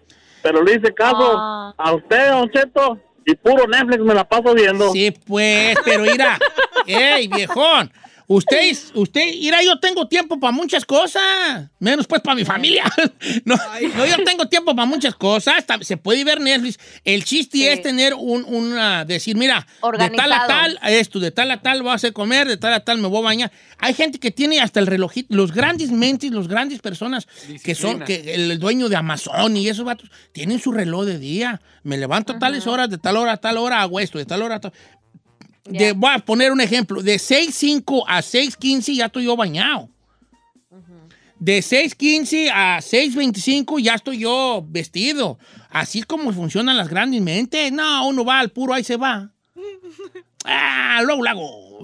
Pero 0.42 0.64
le 0.64 0.76
hice 0.76 0.94
caso 0.94 1.34
Ah. 1.38 1.74
a 1.78 1.94
usted, 1.94 2.32
Don 2.32 2.50
Cheto, 2.50 2.98
y 3.26 3.36
puro 3.36 3.68
Netflix 3.68 4.00
me 4.04 4.14
la 4.14 4.24
paso 4.28 4.54
viendo. 4.54 4.92
Sí, 4.94 5.12
pues, 5.28 5.78
pero 5.84 6.04
mira, 6.04 6.40
ey, 6.88 7.28
viejón, 7.28 7.92
usted, 8.30 8.78
usted, 8.94 9.22
mira, 9.40 9.62
yo 9.64 9.80
tengo 9.80 10.08
tiempo 10.08 10.40
para 10.40 10.52
muchas 10.52 10.86
cosas, 10.86 11.22
menos 11.80 12.06
pues 12.08 12.22
para 12.22 12.36
mi 12.36 12.46
familia. 12.46 12.84
No, 13.46 13.56
no, 13.96 14.06
yo 14.06 14.24
tengo 14.24 14.48
tiempo 14.48 14.76
para 14.76 14.86
muchas 14.86 15.16
cosas, 15.16 15.66
se 15.82 15.98
puede 15.98 16.24
ver 16.24 16.40
Netflix. 16.40 16.78
El 17.04 17.24
chiste 17.24 17.58
Sí. 17.58 17.68
es 17.68 17.82
tener 17.82 18.14
un, 18.14 18.46
una, 18.46 19.06
decir, 19.06 19.36
mira, 19.36 19.66
de 19.98 20.10
tal 20.12 20.32
a 20.32 20.46
tal, 20.48 20.80
esto, 20.88 21.20
de 21.20 21.32
tal 21.32 21.50
a 21.52 21.62
tal 21.62 21.82
voy 21.82 21.92
a 21.92 21.96
hacer 21.96 22.14
comer, 22.14 22.48
de 22.48 22.58
tal 22.58 22.74
a 22.74 22.84
tal 22.84 23.00
me 23.00 23.08
voy 23.08 23.20
a 23.20 23.24
bañar. 23.24 23.52
Hay 23.80 23.94
gente 23.94 24.20
que 24.20 24.32
tiene 24.32 24.60
hasta 24.62 24.80
el 24.80 24.88
relojito, 24.88 25.34
los 25.36 25.52
grandes 25.52 25.92
mentes, 25.92 26.32
los 26.32 26.48
grandes 26.48 26.80
personas 26.80 27.28
que 27.64 27.74
son, 27.76 28.02
que 28.02 28.36
el 28.36 28.60
dueño 28.60 28.88
de 28.90 28.96
Amazon 28.96 29.58
y 29.58 29.68
esos 29.68 29.86
vatos, 29.86 30.10
tienen 30.32 30.60
su 30.60 30.72
reloj 30.72 31.06
de 31.06 31.18
día. 31.18 31.62
Me 31.84 31.98
levanto 31.98 32.34
a 32.34 32.40
tales 32.40 32.68
horas, 32.68 32.90
de 32.90 32.98
tal 32.98 33.18
hora 33.18 33.34
a 33.34 33.38
tal 33.38 33.58
hora 33.58 33.82
hago 33.82 34.00
esto, 34.00 34.18
de 34.18 34.26
tal 34.26 34.42
hora 34.44 34.56
a 34.56 34.60
tal 34.60 34.74
de- 35.66 35.94
voy 35.94 36.12
a 36.14 36.20
poner 36.20 36.52
un 36.52 36.62
ejemplo. 36.62 37.02
De 37.02 37.16
6.05 37.16 38.04
a 38.08 38.20
6.15 38.22 38.96
ya 38.96 39.06
estoy 39.08 39.26
yo 39.26 39.36
bañado. 39.36 39.90
De 41.40 41.60
6.15 41.60 42.50
a 42.54 42.80
6.25 42.80 43.80
ya 43.80 43.96
estoy 43.96 44.20
yo 44.20 44.64
vestido. 44.68 45.40
Así 45.70 46.00
es 46.00 46.06
como 46.06 46.34
funcionan 46.34 46.76
las 46.76 46.90
grandes 46.90 47.22
mentes. 47.22 47.72
No, 47.72 48.08
uno 48.08 48.26
va 48.26 48.40
al 48.40 48.50
puro, 48.50 48.74
ahí 48.74 48.84
se 48.84 48.98
va. 48.98 49.30
Ah, 50.46 51.02
luego 51.04 51.22
lo 51.22 51.30
hago. 51.30 51.80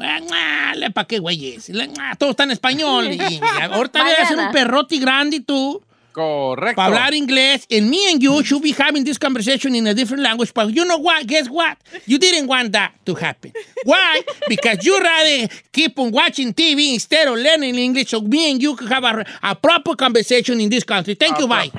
¿Para 0.93 1.07
qué, 1.07 1.19
güeyes? 1.19 1.69
Ah, 1.99 2.15
Todo 2.17 2.31
está 2.31 2.45
en 2.45 2.51
español. 2.51 3.11
Y, 3.11 3.39
ahorita 3.61 4.01
voy 4.01 4.11
a 4.17 4.23
hacer 4.23 4.37
un 4.37 4.51
perrote 4.51 4.97
grande 4.97 5.37
y 5.37 5.39
tú. 5.41 5.83
Correcto. 6.15 6.75
Para 6.77 6.95
hablar 6.95 7.13
inglés, 7.13 7.67
and 7.69 7.89
me 7.89 8.09
and 8.09 8.23
you 8.23 8.41
should 8.41 8.61
be 8.61 8.71
having 8.71 9.03
this 9.03 9.17
conversation 9.17 9.75
in 9.75 9.85
a 9.85 9.93
different 9.93 10.23
language. 10.23 10.53
But 10.53 10.73
you 10.73 10.85
know 10.85 10.97
what? 10.97 11.27
Guess 11.27 11.49
what? 11.49 11.77
You 12.05 12.17
didn't 12.17 12.47
want 12.47 12.71
that 12.71 12.93
to 13.05 13.15
happen. 13.15 13.51
Why? 13.83 14.21
Because 14.47 14.85
you 14.85 14.97
rather 14.97 15.49
keep 15.73 15.99
on 15.99 16.11
watching 16.11 16.53
TV 16.53 16.93
instead 16.93 17.27
of 17.27 17.35
learning 17.35 17.75
English. 17.75 18.11
So 18.11 18.21
me 18.21 18.49
and 18.51 18.61
you 18.61 18.77
could 18.77 18.87
have 18.87 19.03
a, 19.03 19.25
a 19.43 19.55
proper 19.55 19.93
conversation 19.93 20.61
in 20.61 20.69
this 20.69 20.85
country. 20.85 21.15
Thank 21.15 21.37
you, 21.37 21.49
bye. 21.49 21.69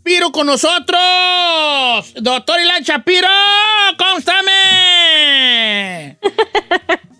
Piro 0.03 0.31
con 0.31 0.45
nosotros, 0.45 0.99
doctor 2.21 2.61
Ilan 2.61 2.83
Shapiro, 2.83 3.27
¡Constame! 3.97 6.19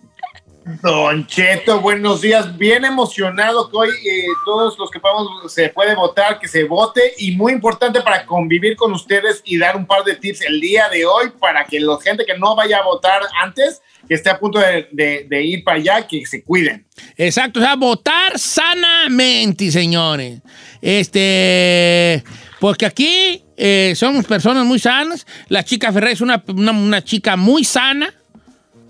Don 0.81 1.27
Cheto, 1.27 1.79
buenos 1.79 2.21
días. 2.21 2.57
Bien 2.57 2.85
emocionado 2.85 3.69
que 3.69 3.77
hoy 3.77 3.89
eh, 3.89 4.25
todos 4.45 4.75
los 4.79 4.89
que 4.89 4.99
podamos 4.99 5.53
se 5.53 5.69
puede 5.69 5.93
votar, 5.93 6.39
que 6.39 6.47
se 6.47 6.63
vote 6.63 7.13
y 7.19 7.33
muy 7.33 7.53
importante 7.53 8.01
para 8.01 8.25
convivir 8.25 8.75
con 8.75 8.91
ustedes 8.91 9.43
y 9.45 9.59
dar 9.59 9.77
un 9.77 9.85
par 9.85 10.03
de 10.03 10.15
tips 10.15 10.41
el 10.41 10.59
día 10.59 10.89
de 10.89 11.05
hoy 11.05 11.29
para 11.39 11.65
que 11.65 11.79
la 11.79 11.95
gente 12.03 12.25
que 12.25 12.35
no 12.39 12.55
vaya 12.55 12.79
a 12.79 12.83
votar 12.83 13.21
antes, 13.43 13.83
que 14.07 14.15
esté 14.15 14.31
a 14.31 14.39
punto 14.39 14.57
de, 14.59 15.27
ir 15.43 15.63
para 15.63 15.77
allá, 15.77 16.07
que 16.07 16.25
se 16.25 16.43
cuiden. 16.43 16.83
Exacto, 17.15 17.59
o 17.59 17.63
sea, 17.63 17.75
votar 17.75 18.39
sanamente, 18.39 19.69
señores. 19.69 20.41
Este, 20.81 22.23
porque 22.59 22.87
aquí 22.87 23.43
eh, 23.55 23.93
somos 23.95 24.25
personas 24.25 24.65
muy 24.65 24.79
sanas. 24.79 25.27
La 25.47 25.63
chica 25.63 25.93
Ferrer 25.93 26.13
es 26.13 26.21
una, 26.21 26.43
una- 26.47 26.71
una 26.71 27.03
chica 27.03 27.35
muy 27.35 27.63
sana, 27.63 28.11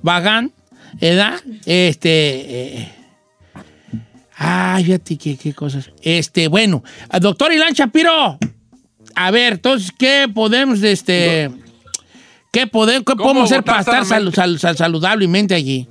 vagán, 0.02 0.54
¿verdad? 1.00 1.40
Este, 1.66 2.80
eh, 2.80 2.92
Ay, 4.38 4.84
fíjate 4.84 5.18
qué, 5.18 5.38
qué 5.38 5.54
cosas. 5.54 5.92
Este, 6.02 6.48
bueno, 6.50 6.84
doctor 7.22 7.54
Ilan 7.54 7.74
Shapiro. 7.74 8.38
A 9.16 9.32
ver, 9.32 9.54
entonces, 9.54 9.92
¿qué 9.98 10.28
podemos, 10.34 10.84
este, 10.84 11.50
qué, 12.52 12.68
podemos, 12.68 13.04
qué 13.06 13.14
¿Cómo 13.14 13.24
podemos 13.24 13.52
hacer 13.52 13.64
para 13.64 13.80
estar 13.80 14.06
sanamente? 14.06 14.36
sal- 14.36 14.60
sal- 14.60 14.76
saludablemente 14.78 15.56
allí? 15.56 15.88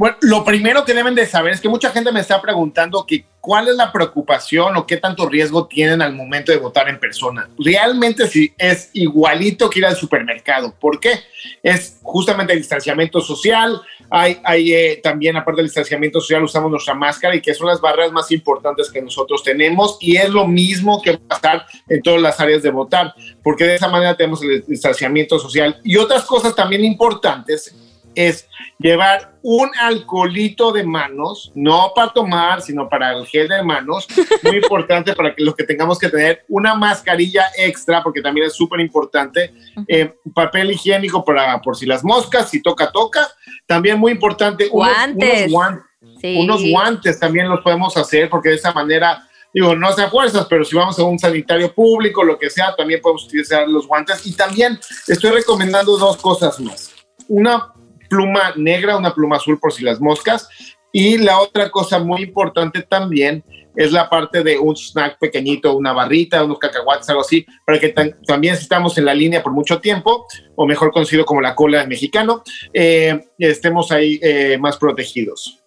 Bueno, 0.00 0.16
lo 0.22 0.42
primero 0.46 0.82
que 0.86 0.94
deben 0.94 1.14
de 1.14 1.26
saber 1.26 1.52
es 1.52 1.60
que 1.60 1.68
mucha 1.68 1.90
gente 1.90 2.10
me 2.10 2.20
está 2.20 2.40
preguntando 2.40 3.04
que 3.04 3.26
cuál 3.38 3.68
es 3.68 3.74
la 3.76 3.92
preocupación 3.92 4.74
o 4.78 4.86
qué 4.86 4.96
tanto 4.96 5.28
riesgo 5.28 5.66
tienen 5.66 6.00
al 6.00 6.14
momento 6.14 6.52
de 6.52 6.56
votar 6.56 6.88
en 6.88 6.98
persona. 6.98 7.50
Realmente 7.58 8.26
sí 8.26 8.50
es 8.56 8.88
igualito 8.94 9.68
que 9.68 9.80
ir 9.80 9.84
al 9.84 9.96
supermercado. 9.96 10.74
¿Por 10.80 11.00
qué? 11.00 11.20
Es 11.62 11.98
justamente 12.00 12.54
el 12.54 12.60
distanciamiento 12.60 13.20
social. 13.20 13.78
Hay, 14.08 14.40
hay 14.42 14.72
eh, 14.72 15.00
también, 15.02 15.36
aparte 15.36 15.58
del 15.58 15.66
distanciamiento 15.66 16.18
social, 16.18 16.44
usamos 16.44 16.70
nuestra 16.70 16.94
máscara 16.94 17.36
y 17.36 17.42
que 17.42 17.52
son 17.52 17.66
las 17.66 17.82
barreras 17.82 18.10
más 18.10 18.32
importantes 18.32 18.90
que 18.90 19.02
nosotros 19.02 19.42
tenemos. 19.42 19.98
Y 20.00 20.16
es 20.16 20.30
lo 20.30 20.48
mismo 20.48 21.02
que 21.02 21.18
pasar 21.18 21.66
en 21.90 22.00
todas 22.00 22.22
las 22.22 22.40
áreas 22.40 22.62
de 22.62 22.70
votar, 22.70 23.14
porque 23.42 23.64
de 23.64 23.74
esa 23.74 23.88
manera 23.88 24.16
tenemos 24.16 24.42
el 24.42 24.64
distanciamiento 24.66 25.38
social. 25.38 25.78
Y 25.84 25.98
otras 25.98 26.24
cosas 26.24 26.54
también 26.54 26.86
importantes 26.86 27.74
es 28.14 28.48
llevar 28.78 29.34
un 29.42 29.70
alcoholito 29.80 30.72
de 30.72 30.84
manos, 30.84 31.52
no 31.54 31.92
para 31.94 32.12
tomar, 32.12 32.60
sino 32.62 32.88
para 32.88 33.12
el 33.12 33.26
gel 33.26 33.48
de 33.48 33.62
manos, 33.62 34.06
muy 34.42 34.56
importante 34.56 35.14
para 35.14 35.34
que 35.34 35.42
los 35.44 35.54
que 35.54 35.64
tengamos 35.64 35.98
que 35.98 36.08
tener 36.08 36.44
una 36.48 36.74
mascarilla 36.74 37.44
extra, 37.56 38.02
porque 38.02 38.20
también 38.22 38.46
es 38.46 38.54
súper 38.54 38.80
importante, 38.80 39.52
eh, 39.86 40.14
papel 40.34 40.72
higiénico 40.72 41.24
para 41.24 41.60
por 41.60 41.76
si 41.76 41.86
las 41.86 42.02
moscas, 42.04 42.50
si 42.50 42.60
toca, 42.62 42.90
toca, 42.90 43.28
también 43.66 43.98
muy 43.98 44.12
importante, 44.12 44.68
unos- 44.70 44.88
Guantes. 44.92 45.40
unos 45.46 45.52
guan- 45.52 45.82
Sí. 46.20 46.36
unos 46.38 46.62
guantes 46.68 47.18
también 47.20 47.48
los 47.48 47.60
podemos 47.60 47.96
hacer, 47.96 48.28
porque 48.28 48.48
de 48.50 48.54
esa 48.56 48.72
manera, 48.72 49.22
digo, 49.54 49.74
no 49.74 49.90
sea 49.92 50.08
fuerzas, 50.10 50.46
pero 50.50 50.64
si 50.64 50.74
vamos 50.76 50.98
a 50.98 51.04
un 51.04 51.18
sanitario 51.18 51.72
público, 51.74 52.22
lo 52.24 52.38
que 52.38 52.50
sea, 52.50 52.74
también 52.76 53.00
podemos 53.00 53.24
utilizar 53.24 53.66
los 53.68 53.86
guantes. 53.86 54.26
Y 54.26 54.34
también 54.34 54.78
estoy 55.06 55.30
recomendando 55.30 55.96
dos 55.96 56.16
cosas 56.18 56.58
más. 56.60 56.92
Una 57.28 57.72
pluma 58.10 58.52
negra, 58.56 58.98
una 58.98 59.14
pluma 59.14 59.36
azul 59.36 59.58
por 59.58 59.72
si 59.72 59.84
las 59.84 60.00
moscas. 60.00 60.48
Y 60.92 61.18
la 61.18 61.38
otra 61.38 61.70
cosa 61.70 62.00
muy 62.00 62.22
importante 62.22 62.82
también 62.82 63.44
es 63.76 63.92
la 63.92 64.10
parte 64.10 64.42
de 64.42 64.58
un 64.58 64.76
snack 64.76 65.18
pequeñito, 65.18 65.76
una 65.76 65.92
barrita, 65.92 66.42
unos 66.42 66.58
cacahuates, 66.58 67.08
algo 67.08 67.20
así, 67.20 67.46
para 67.64 67.78
que 67.78 67.94
también 68.26 68.56
si 68.56 68.62
estamos 68.62 68.98
en 68.98 69.04
la 69.04 69.14
línea 69.14 69.42
por 69.42 69.52
mucho 69.52 69.80
tiempo, 69.80 70.26
o 70.56 70.66
mejor 70.66 70.90
conocido 70.90 71.24
como 71.24 71.40
la 71.40 71.54
cola 71.54 71.78
del 71.78 71.88
mexicano, 71.88 72.42
eh, 72.74 73.28
estemos 73.38 73.92
ahí 73.92 74.18
eh, 74.20 74.58
más 74.58 74.76
protegidos. 74.76 75.60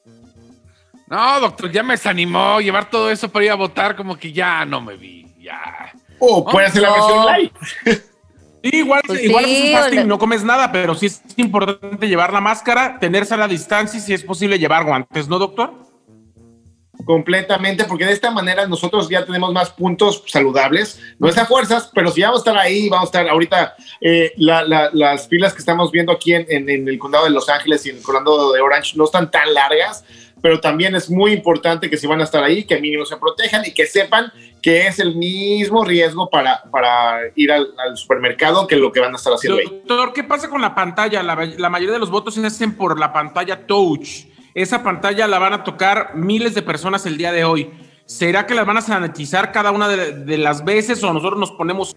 No, 1.08 1.40
doctor, 1.40 1.72
ya 1.72 1.84
me 1.84 1.94
desanimó 1.94 2.60
llevar 2.60 2.90
todo 2.90 3.10
eso 3.10 3.30
para 3.30 3.46
ir 3.46 3.52
a 3.52 3.56
votar, 3.56 3.96
como 3.96 4.18
que 4.18 4.34
ya 4.34 4.66
no 4.66 4.82
me 4.82 4.98
vi, 4.98 5.26
ya. 5.40 5.94
O 6.20 6.44
puede 6.44 6.70
ser 6.72 6.82
la 6.82 6.92
versión 6.92 7.26
light. 7.26 7.54
Sí, 8.64 8.70
igual, 8.78 9.02
Pues 9.06 9.22
igual 9.24 9.44
sí, 9.46 9.56
es 9.56 9.64
un 9.76 9.80
fasting, 9.82 10.00
ole. 10.00 10.08
no 10.08 10.18
comes 10.18 10.44
nada, 10.44 10.72
pero 10.72 10.96
sí 10.96 11.08
es 11.08 11.22
importante 11.36 12.08
llevar 12.08 12.32
la 12.32 12.40
máscara, 12.40 12.98
tenerse 13.00 13.34
a 13.34 13.38
la 13.38 13.48
distancia 13.50 13.98
y 13.98 14.02
si 14.02 14.14
es 14.14 14.24
posible 14.24 14.58
llevar 14.58 14.86
guantes, 14.86 15.28
¿no, 15.28 15.38
doctor? 15.38 15.84
completamente, 17.06 17.84
porque 17.84 18.06
de 18.06 18.14
esta 18.14 18.32
manera 18.32 18.66
nosotros 18.66 19.10
ya 19.10 19.26
tenemos 19.26 19.52
más 19.52 19.72
puntos 19.72 20.24
saludables, 20.28 21.02
no 21.20 21.28
es 21.28 21.38
a 21.38 21.46
fuerzas, 21.46 21.92
pero 21.94 22.10
si 22.12 22.22
vamos 22.22 22.38
a 22.38 22.42
estar 22.42 22.58
ahí, 22.58 22.88
vamos 22.88 23.08
a 23.08 23.10
estar 23.10 23.28
ahorita, 23.30 23.76
eh, 24.00 24.32
la- 24.38 24.64
la- 24.64 24.90
las 24.94 25.28
filas 25.28 25.52
que 25.54 25.60
estamos 25.60 25.92
viendo 25.92 26.14
aquí 26.14 26.34
en, 26.34 26.46
en- 26.48 26.70
en 26.70 26.88
el 26.88 26.98
condado 27.00 27.26
de 27.26 27.32
Los 27.32 27.50
Ángeles 27.50 27.86
y 27.86 27.90
en 27.90 27.98
el 27.98 28.04
condado 28.04 28.54
de 28.54 28.62
Orange 28.62 28.94
no 28.96 29.04
están 29.06 29.30
tan 29.32 29.54
largas, 29.54 30.06
pero 30.44 30.60
también 30.60 30.94
es 30.94 31.10
muy 31.10 31.32
importante 31.32 31.90
que 31.90 31.96
si 31.96 32.06
van 32.06 32.20
a 32.20 32.26
estar 32.26 32.44
ahí, 32.44 32.66
que 32.66 32.78
mínimo 32.78 33.06
se 33.06 33.16
protejan 33.16 33.64
y 33.66 33.72
que 33.72 33.86
sepan 33.86 34.30
que 34.62 34.88
es 34.88 35.00
el 35.00 35.16
mismo 35.16 35.86
riesgo 35.86 36.30
para, 36.30 36.64
para 36.70 37.22
ir 37.34 37.50
al, 37.50 37.70
al 37.78 37.96
supermercado 37.96 38.68
que 38.68 38.76
lo 38.76 38.92
que 38.92 39.00
van 39.00 39.14
a 39.14 39.16
estar 39.16 39.32
haciendo 39.32 39.60
ahí. 39.60 39.82
Doctor, 39.86 40.12
¿qué 40.12 40.22
pasa 40.26 40.50
con 40.50 40.60
la 40.60 40.76
pantalla? 40.76 41.24
La, 41.24 41.36
la 41.36 41.70
mayoría 41.70 41.94
de 41.94 42.00
los 42.00 42.10
votos 42.10 42.34
se 42.34 42.46
hacen 42.46 42.76
por 42.76 43.00
la 43.00 43.14
pantalla 43.14 43.66
touch. 43.66 44.26
Esa 44.54 44.84
pantalla 44.84 45.28
la 45.28 45.40
van 45.40 45.54
a 45.54 45.64
tocar 45.64 46.12
miles 46.14 46.54
de 46.56 46.62
personas 46.62 47.06
el 47.06 47.16
día 47.16 47.32
de 47.32 47.46
hoy. 47.46 47.72
¿Será 48.06 48.46
que 48.46 48.54
las 48.54 48.66
van 48.66 48.76
a 48.76 48.82
sanitizar 48.82 49.54
cada 49.54 49.72
una 49.72 49.88
de, 49.88 50.12
de 50.12 50.38
las 50.38 50.66
veces 50.66 51.02
o 51.06 51.14
nosotros 51.14 51.40
nos 51.40 51.52
ponemos 51.52 51.96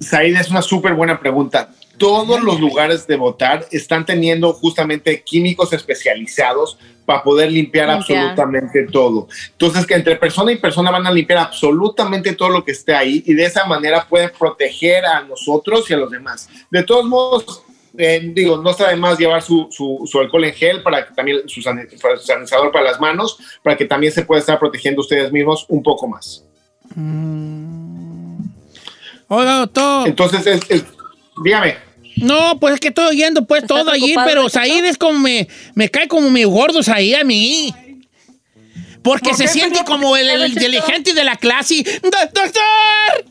Said, 0.00 0.34
es 0.34 0.50
una 0.50 0.62
súper 0.62 0.94
buena 0.94 1.20
pregunta. 1.20 1.68
Todos 1.98 2.42
los 2.42 2.58
lugares 2.60 3.06
de 3.06 3.16
votar 3.16 3.66
están 3.70 4.04
teniendo 4.04 4.52
justamente 4.52 5.22
químicos 5.22 5.72
especializados 5.72 6.76
para 7.06 7.22
poder 7.22 7.52
limpiar, 7.52 7.88
absolutamente 7.90 8.84
todo. 8.90 9.28
Entonces, 9.52 9.86
que 9.86 9.94
entre 9.94 10.16
persona 10.16 10.50
y 10.52 10.56
persona 10.56 10.90
van 10.90 11.06
a 11.06 11.12
limpiar 11.12 11.38
absolutamente 11.40 12.32
todo 12.34 12.48
lo 12.48 12.64
que 12.64 12.72
esté 12.72 12.94
ahí 12.94 13.22
y 13.26 13.34
de 13.34 13.44
esa 13.44 13.64
manera 13.66 14.06
pueden 14.08 14.30
proteger 14.38 15.04
a 15.06 15.20
nosotros 15.22 15.88
y 15.90 15.94
a 15.94 15.98
los 15.98 16.10
demás. 16.10 16.48
De 16.70 16.82
todos 16.82 17.04
modos, 17.04 17.62
eh, 17.96 18.32
digo, 18.34 18.56
no 18.56 18.70
está 18.70 18.88
de 18.88 18.96
más 18.96 19.18
llevar 19.18 19.42
su, 19.42 19.68
su- 19.70 20.02
su 20.10 20.18
alcohol 20.18 20.44
en 20.46 20.54
gel 20.54 20.82
para 20.82 21.06
que 21.06 21.14
también 21.14 21.48
su 21.48 21.62
sanitizador 21.62 22.72
para 22.72 22.86
las 22.86 22.98
manos, 23.00 23.38
para 23.62 23.76
que 23.76 23.84
también 23.84 24.12
se 24.12 24.24
pueda 24.24 24.40
estar 24.40 24.58
protegiendo 24.58 25.00
ustedes 25.02 25.30
mismos 25.30 25.64
un 25.68 25.82
poco 25.82 26.08
más. 26.08 26.42
Oiga, 29.28 29.58
doctor. 29.58 30.08
Entonces, 30.08 30.46
es- 30.46 30.70
es- 30.70 30.84
dígame. 31.42 31.76
No, 32.16 32.60
pues 32.60 32.74
es 32.74 32.80
que 32.80 32.88
estoy 32.88 33.06
oyendo 33.06 33.44
pues 33.44 33.62
¿Estás 33.62 33.78
todo 33.80 33.90
allí, 33.90 34.14
pero? 34.24 34.48
Said 34.48 34.84
es 34.84 34.96
como 34.98 35.18
me, 35.18 35.48
me 35.74 35.88
cae 35.90 36.06
como 36.06 36.30
medio 36.30 36.48
gordos 36.50 36.88
ahí 36.88 37.14
a 37.14 37.24
mí. 37.24 37.74
Porque 39.02 39.30
¿Por 39.30 39.36
se 39.38 39.48
siente 39.48 39.78
señor? 39.78 39.84
como 39.84 40.16
el, 40.16 40.46
inteligente 40.46 41.12
de 41.12 41.24
la 41.24 41.36
clase. 41.36 41.82
¡Do- 42.02 42.10
¡Doctor! 42.10 43.24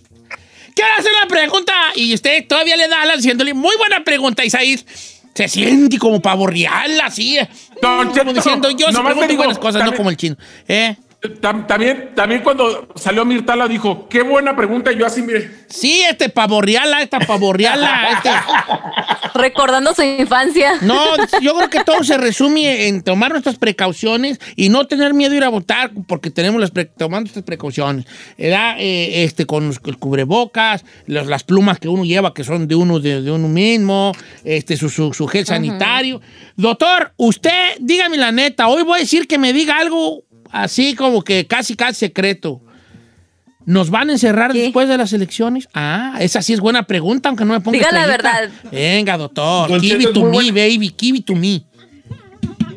Quiero 0.76 0.92
hacer 0.98 1.12
una 1.18 1.28
pregunta. 1.28 1.74
Y 1.96 2.14
usted 2.14 2.46
todavía 2.48 2.76
le 2.78 2.88
da 2.88 3.06
la 3.06 3.16
diciéndole, 3.16 3.54
muy 3.54 3.76
buena 3.78 4.04
pregunta, 4.04 4.44
Isaid. 4.46 4.82
Se 5.34 5.48
siente 5.48 5.98
como 5.98 6.22
pavo 6.22 6.46
real, 6.46 7.00
así. 7.02 7.40
Don 7.82 8.08
como 8.10 8.14
Cheto, 8.14 8.34
diciendo, 8.34 8.70
yo 8.72 8.88
sí 8.88 8.94
nomás 8.94 9.14
pregunto 9.14 9.28
digo, 9.30 9.44
buenas 9.44 9.58
cosas, 9.58 9.84
no 9.84 9.96
como 9.96 10.12
el 10.12 10.18
chino. 10.18 10.36
¿Eh? 10.68 10.96
Tam- 11.40 11.66
También, 11.68 12.10
también 12.16 12.42
cuando 12.42 12.90
salió 12.96 13.24
Mirtala 13.24 13.68
dijo, 13.70 14.08
qué 14.10 14.22
buena 14.24 14.56
pregunta, 14.58 14.92
y 14.92 14.98
yo 14.98 15.06
así, 15.06 15.22
mire, 15.22 15.50
Sí, 15.70 16.02
este 16.02 16.28
pavorreala, 16.30 17.02
esta 17.02 17.20
pavorreala, 17.20 18.10
este. 18.12 18.30
Recordando 19.34 19.94
su 19.96 20.04
infancia. 20.04 20.74
No, 20.82 21.02
yo 21.42 21.56
creo 21.56 21.70
que 21.70 21.84
todo 21.84 22.04
se 22.04 22.18
resume 22.18 22.88
en 22.88 23.02
tomar 23.02 23.32
nuestras 23.32 23.58
precauciones 23.58 24.40
y 24.56 24.70
no 24.70 24.86
tener 24.86 25.14
miedo 25.14 25.32
de 25.32 25.38
ir 25.38 25.44
a 25.44 25.50
votar 25.50 25.92
porque 26.08 26.30
tenemos 26.30 26.60
las 26.62 26.72
pre- 26.72 26.86
tomando 26.86 27.28
estas 27.28 27.44
precauciones. 27.44 28.06
¿verdad? 28.38 28.76
Eh, 28.80 29.24
este, 29.24 29.46
con 29.46 29.68
los- 29.68 29.80
el 29.86 29.98
cubrebocas, 29.98 30.84
los- 31.08 31.28
las 31.28 31.44
plumas 31.44 31.80
que 31.80 31.88
uno 31.88 32.04
lleva 32.06 32.34
que 32.34 32.44
son 32.44 32.68
de 32.68 32.76
uno, 32.76 33.00
de, 33.00 33.22
de 33.22 33.32
uno 33.32 33.48
mismo, 33.48 34.12
este, 34.44 34.78
su, 34.78 34.90
su- 34.90 35.14
su 35.14 35.26
gel 35.28 35.46
sanitario. 35.46 36.22
Doctor, 36.56 37.14
usted, 37.18 37.78
dígame 37.80 38.18
la 38.18 38.32
neta, 38.32 38.68
hoy 38.68 38.84
voy 38.84 38.98
a 38.98 39.02
decir 39.02 39.28
que 39.28 39.38
me 39.38 39.54
diga 39.54 39.78
algo 39.80 40.22
así 40.54 40.96
como 40.96 41.24
que 41.24 41.46
casi, 41.46 41.76
casi 41.76 41.96
secreto. 42.00 42.62
¿Nos 43.66 43.90
van 43.90 44.10
a 44.10 44.14
encerrar 44.14 44.52
¿Qué? 44.52 44.64
después 44.64 44.88
de 44.90 44.98
las 44.98 45.14
elecciones? 45.14 45.70
Ah, 45.74 46.16
esa 46.20 46.42
sí 46.42 46.54
es 46.54 46.60
buena 46.60 46.84
pregunta, 46.84 47.30
aunque 47.30 47.46
no 47.46 47.54
me 47.54 47.62
ponga 47.62 47.78
Diga 47.78 47.92
la 47.92 48.06
verdad. 48.06 48.50
Venga, 48.72 49.18
doctor. 49.18 49.70
Don 49.70 49.80
Give 49.80 49.98
Cheto 49.98 50.02
it 50.02 50.08
es 50.10 50.14
to 50.14 50.26
me, 50.26 50.32
bueno. 50.32 50.54
baby. 50.54 50.94
Give 50.98 51.18
it 51.18 51.26
to 51.26 51.36
me. 51.36 51.64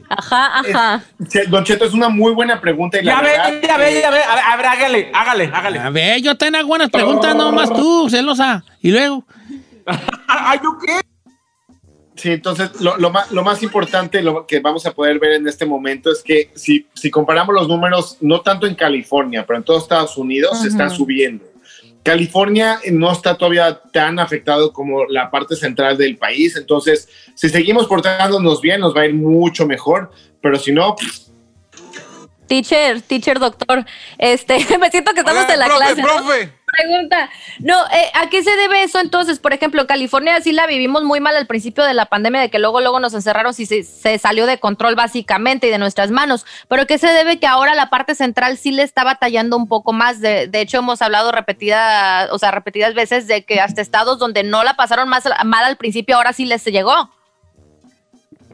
Ajá, 0.08 0.60
ajá. 0.60 1.04
Che, 1.28 1.46
Don 1.46 1.64
Cheto, 1.64 1.84
es 1.84 1.92
una 1.92 2.08
muy 2.08 2.32
buena 2.32 2.60
pregunta 2.60 3.00
y 3.00 3.04
la 3.04 3.14
ya 3.14 3.20
ve, 3.20 3.60
ya 3.66 3.76
ve, 3.76 4.00
ya 4.00 4.10
ve, 4.10 4.22
a 4.22 4.34
ver, 4.36 4.44
a 4.44 4.56
ver, 4.56 4.66
hágale, 4.66 5.10
hágale, 5.12 5.50
hágale. 5.52 5.78
A 5.80 5.90
ver, 5.90 6.22
yo 6.22 6.36
tengo 6.36 6.64
buenas 6.64 6.90
preguntas, 6.90 7.34
no 7.34 7.50
más 7.50 7.72
tú, 7.72 8.08
celosa. 8.08 8.64
Y 8.80 8.92
luego, 8.92 9.24
Ay, 10.28 10.60
¿yo 10.62 10.78
qué? 10.78 11.00
Sí, 12.16 12.32
entonces 12.32 12.80
lo, 12.80 12.96
lo 12.96 13.10
más, 13.10 13.30
lo 13.30 13.44
más 13.44 13.62
importante 13.62 14.22
lo 14.22 14.46
que 14.46 14.60
vamos 14.60 14.86
a 14.86 14.92
poder 14.92 15.18
ver 15.18 15.32
en 15.32 15.46
este 15.46 15.66
momento 15.66 16.10
es 16.10 16.22
que 16.22 16.50
si, 16.54 16.86
si 16.94 17.10
comparamos 17.10 17.54
los 17.54 17.68
números, 17.68 18.16
no 18.20 18.40
tanto 18.40 18.66
en 18.66 18.74
California, 18.74 19.44
pero 19.46 19.58
en 19.58 19.64
todos 19.64 19.82
Estados 19.82 20.16
Unidos 20.16 20.60
se 20.62 20.68
están 20.68 20.90
subiendo. 20.90 21.44
California 22.02 22.78
no 22.92 23.12
está 23.12 23.36
todavía 23.36 23.80
tan 23.92 24.18
afectado 24.18 24.72
como 24.72 25.04
la 25.06 25.30
parte 25.30 25.56
central 25.56 25.98
del 25.98 26.16
país, 26.16 26.56
entonces 26.56 27.08
si 27.34 27.48
seguimos 27.48 27.86
portándonos 27.86 28.60
bien 28.60 28.80
nos 28.80 28.96
va 28.96 29.02
a 29.02 29.06
ir 29.06 29.14
mucho 29.14 29.66
mejor, 29.66 30.10
pero 30.40 30.58
si 30.58 30.72
no, 30.72 30.94
pues, 30.94 31.26
Teacher, 32.46 33.02
teacher, 33.02 33.38
doctor. 33.38 33.84
Este, 34.18 34.54
me 34.78 34.90
siento 34.90 35.12
que 35.12 35.20
estamos 35.20 35.44
Hola, 35.44 35.54
en 35.54 35.58
la 35.58 35.66
profe, 35.66 35.80
clase. 35.80 36.02
¿no? 36.02 36.08
profe. 36.08 36.52
Pregunta. 36.76 37.30
No, 37.60 37.76
eh, 37.86 38.10
¿a 38.14 38.28
qué 38.28 38.42
se 38.42 38.54
debe 38.54 38.82
eso 38.82 39.00
entonces? 39.00 39.38
Por 39.38 39.52
ejemplo, 39.52 39.86
California 39.86 40.40
sí 40.40 40.52
la 40.52 40.66
vivimos 40.66 41.04
muy 41.04 41.20
mal 41.20 41.36
al 41.36 41.46
principio 41.46 41.84
de 41.84 41.94
la 41.94 42.06
pandemia, 42.06 42.40
de 42.40 42.50
que 42.50 42.58
luego, 42.58 42.80
luego 42.80 43.00
nos 43.00 43.14
encerraron 43.14 43.54
y 43.56 43.66
se, 43.66 43.82
se 43.82 44.18
salió 44.18 44.46
de 44.46 44.58
control 44.58 44.94
básicamente 44.94 45.68
y 45.68 45.70
de 45.70 45.78
nuestras 45.78 46.10
manos. 46.10 46.44
Pero 46.68 46.86
¿qué 46.86 46.98
se 46.98 47.08
debe 47.08 47.38
que 47.38 47.46
ahora 47.46 47.74
la 47.74 47.88
parte 47.88 48.14
central 48.14 48.58
sí 48.58 48.72
le 48.72 48.82
está 48.82 49.04
batallando 49.04 49.56
un 49.56 49.68
poco 49.68 49.92
más? 49.92 50.20
De, 50.20 50.48
de 50.48 50.60
hecho, 50.60 50.78
hemos 50.78 51.02
hablado 51.02 51.32
repetida, 51.32 52.28
o 52.32 52.38
sea, 52.38 52.50
repetidas 52.50 52.94
veces 52.94 53.26
de 53.26 53.44
que 53.44 53.60
hasta 53.60 53.80
estados 53.80 54.18
donde 54.18 54.42
no 54.42 54.64
la 54.64 54.74
pasaron 54.74 55.08
más 55.08 55.24
mal 55.44 55.64
al 55.64 55.76
principio, 55.76 56.16
ahora 56.16 56.32
sí 56.32 56.44
les 56.44 56.64
llegó. 56.64 57.10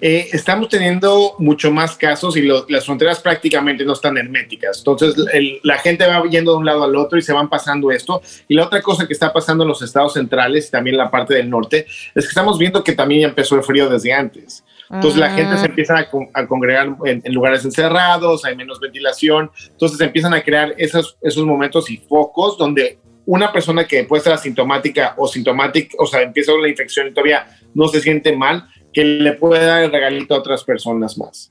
Eh, 0.05 0.31
estamos 0.33 0.69
teniendo 0.69 1.37
mucho 1.39 1.71
más 1.71 1.95
casos 1.97 2.37
y 2.37 2.43
lo- 2.43 2.67
las 2.69 2.85
fronteras 2.85 3.21
prácticamente 3.21 3.85
no 3.85 3.93
están 3.93 4.19
herméticas. 4.19 4.79
Entonces, 4.79 5.15
el- 5.33 5.61
la 5.63 5.79
gente 5.79 6.05
va 6.09 6.25
yendo 6.29 6.51
de 6.53 6.59
un 6.59 6.65
lado 6.67 6.83
al 6.83 6.97
otro 6.97 7.19
y 7.19 7.23
se 7.23 7.33
van 7.33 7.49
pasando 7.49 7.93
esto. 7.93 8.21
Y 8.49 8.57
la 8.57 8.65
otra 8.67 8.83
cosa 8.83 9.07
que 9.07 9.13
está 9.13 9.33
pasando 9.33 9.63
en 9.63 9.69
los 9.69 9.81
estados 9.81 10.15
centrales 10.15 10.67
y 10.67 10.71
también 10.73 10.95
en 10.95 10.99
la 10.99 11.11
parte 11.11 11.35
del 11.35 11.49
norte 11.49 11.87
es 12.17 12.25
que 12.25 12.29
estamos 12.29 12.59
viendo 12.59 12.83
que 12.83 12.93
también 12.95 13.23
empezó 13.23 13.55
el 13.55 13.63
frío 13.63 13.89
desde 13.89 14.13
antes. 14.13 14.65
Entonces 14.91 15.21
la 15.21 15.31
gente 15.31 15.57
se 15.57 15.67
empieza 15.67 15.97
a, 15.97 16.11
con- 16.11 16.29
a 16.35 16.47
congregar 16.49 16.89
en, 17.05 17.23
en 17.25 17.33
lugares 17.33 17.65
encerrados, 17.65 18.45
hay 18.45 18.57
menos 18.57 18.81
ventilación, 18.81 19.51
entonces 19.69 19.99
se 19.99 20.05
empiezan 20.05 20.35
a 20.35 20.43
crear 20.43 20.75
esos, 20.79 21.17
esos 21.23 21.47
momentos 21.47 21.89
y 21.91 21.97
focos 21.99 22.59
donde 22.59 22.99
una 23.25 23.53
persona 23.53 23.87
que 23.87 24.03
puede 24.03 24.23
ser 24.25 24.33
asintomática 24.33 25.15
o 25.17 25.29
sintomática, 25.29 25.97
o 25.99 26.07
sea, 26.07 26.23
empieza 26.23 26.51
la 26.61 26.69
infección 26.69 27.07
y 27.07 27.13
todavía 27.13 27.47
no 27.73 27.87
se 27.87 28.01
siente 28.01 28.37
mal, 28.37 28.67
que 28.93 29.05
le 29.05 29.33
puede 29.33 29.65
dar 29.65 29.83
el 29.83 29.91
regalito 29.91 30.35
a 30.35 30.39
otras 30.39 30.65
personas 30.65 31.17
más. 31.19 31.51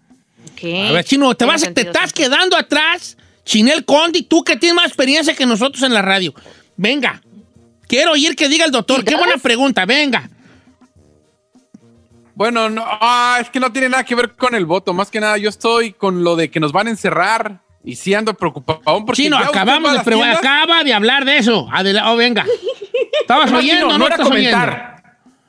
A 0.63 0.91
ver, 0.91 1.03
Chino, 1.03 1.33
te, 1.35 1.45
vas, 1.45 1.61
te 1.73 1.81
estás 1.81 2.13
quedando 2.13 2.55
atrás. 2.55 3.17
Chinel 3.43 3.83
Condi, 3.83 4.23
tú 4.23 4.43
que 4.43 4.55
tienes 4.55 4.75
más 4.75 4.85
experiencia 4.87 5.35
que 5.35 5.45
nosotros 5.45 5.81
en 5.83 5.93
la 5.93 6.01
radio. 6.01 6.33
Venga, 6.77 7.21
quiero 7.87 8.11
oír 8.11 8.35
que 8.35 8.47
diga 8.47 8.65
el 8.65 8.71
doctor. 8.71 9.03
Qué 9.03 9.15
buena 9.15 9.37
pregunta, 9.37 9.85
venga. 9.85 10.29
Bueno, 12.35 12.69
no, 12.69 12.83
ah, 12.85 13.39
es 13.41 13.49
que 13.49 13.59
no 13.59 13.71
tiene 13.71 13.89
nada 13.89 14.03
que 14.03 14.15
ver 14.15 14.31
con 14.35 14.55
el 14.55 14.65
voto. 14.65 14.93
Más 14.93 15.09
que 15.09 15.19
nada, 15.19 15.37
yo 15.37 15.49
estoy 15.49 15.93
con 15.93 16.23
lo 16.23 16.35
de 16.35 16.49
que 16.49 16.59
nos 16.59 16.71
van 16.71 16.87
a 16.87 16.91
encerrar 16.91 17.61
y 17.83 17.95
sí 17.95 18.13
ando 18.13 18.33
preocupado. 18.35 18.81
Porque 19.05 19.23
Chino, 19.23 19.37
acabamos 19.37 19.93
de 20.05 20.23
acaba 20.23 20.83
de 20.83 20.93
hablar 20.93 21.25
de 21.25 21.37
eso. 21.37 21.67
Adela- 21.71 22.11
oh, 22.11 22.15
venga. 22.15 22.45
¿Estabas 23.21 23.51
No, 23.51 23.57
oyendo 23.59 23.87
no, 23.87 23.87
o 23.87 23.91
no 23.93 23.97
no 23.99 24.05
era 24.05 24.15
estás 24.15 24.31
oyendo? 24.31 24.57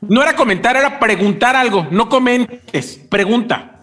No 0.02 0.22
era 0.22 0.34
comentar, 0.34 0.76
era 0.76 0.98
preguntar 0.98 1.54
algo. 1.56 1.86
No 1.90 2.08
comentes, 2.08 3.00
pregunta. 3.08 3.80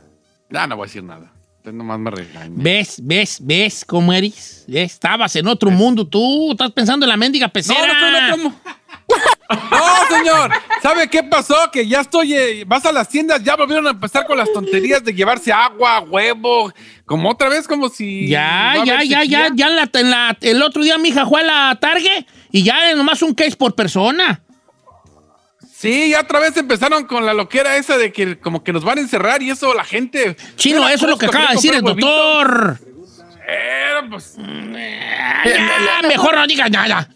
Ya 0.49 0.67
no 0.67 0.75
voy 0.75 0.85
a 0.85 0.87
decir 0.87 1.03
nada. 1.03 1.31
Nomás 1.63 1.99
me. 1.99 2.11
¿Ves, 2.49 2.99
ves, 3.03 3.37
ves 3.41 3.85
cómo 3.85 4.11
eres? 4.11 4.63
¿Ves? 4.67 4.93
Estabas 4.93 5.35
en 5.35 5.47
otro 5.47 5.69
mundo. 5.69 6.07
Tú 6.07 6.51
estás 6.51 6.71
pensando 6.71 7.05
en 7.05 7.09
la 7.09 7.17
mendiga 7.17 7.45
No, 7.47 7.53
pecera. 7.53 7.79
no 8.11 8.33
otro 8.33 8.37
mu- 8.37 8.51
No, 9.71 10.17
señor. 10.17 10.51
¿Sabe 10.81 11.07
qué 11.09 11.21
pasó? 11.23 11.55
Que 11.71 11.87
ya 11.87 12.01
estoy. 12.01 12.33
eh, 12.33 12.63
vas 12.65 12.85
a 12.85 12.91
las 12.91 13.07
tiendas, 13.09 13.43
ya 13.43 13.55
volvieron 13.55 13.85
a 13.87 13.91
empezar 13.91 14.25
con 14.25 14.37
las 14.37 14.51
tonterías 14.51 15.03
de 15.03 15.13
llevarse 15.13 15.51
agua, 15.51 15.99
huevo. 16.01 16.71
Como 17.05 17.29
otra 17.29 17.49
vez, 17.49 17.67
como 17.67 17.89
si. 17.89 18.27
Ya, 18.27 18.73
no 18.75 18.85
ya, 18.85 19.03
ya, 19.03 19.23
ya, 19.23 19.49
ya 19.53 19.67
en 19.67 19.75
la- 19.75 19.89
en 19.93 20.09
la- 20.09 20.37
el 20.41 20.61
otro 20.63 20.81
día 20.83 20.97
mi 20.97 21.09
hija 21.09 21.25
fue 21.27 21.41
a 21.41 21.43
la 21.43 21.77
Target 21.79 22.25
y 22.51 22.63
ya 22.63 22.89
es 22.89 22.97
nomás 22.97 23.21
un 23.21 23.33
case 23.35 23.55
por 23.55 23.75
persona. 23.75 24.41
Sí, 25.79 26.09
ya 26.09 26.19
otra 26.19 26.41
vez 26.41 26.57
empezaron 26.57 27.05
con 27.05 27.25
la 27.25 27.33
loquera 27.33 27.77
esa 27.77 27.97
de 27.97 28.11
que 28.11 28.37
como 28.37 28.65
que 28.65 28.73
nos 28.73 28.83
van 28.83 28.97
a 28.97 29.01
encerrar 29.01 29.41
y 29.41 29.49
eso 29.49 29.73
la 29.73 29.85
gente. 29.85 30.35
Chino, 30.57 30.85
eso 30.89 31.05
es 31.05 31.09
lo 31.09 31.17
que 31.17 31.27
acaba 31.27 31.47
de 31.47 31.53
decir 31.53 31.73
el 31.73 31.81
doctor. 31.81 32.77
Pero, 33.47 34.09
pues, 34.09 34.35
Ya, 34.35 36.05
mejor 36.05 36.35
no 36.35 36.45
digas 36.47 36.69
nada. 36.69 37.09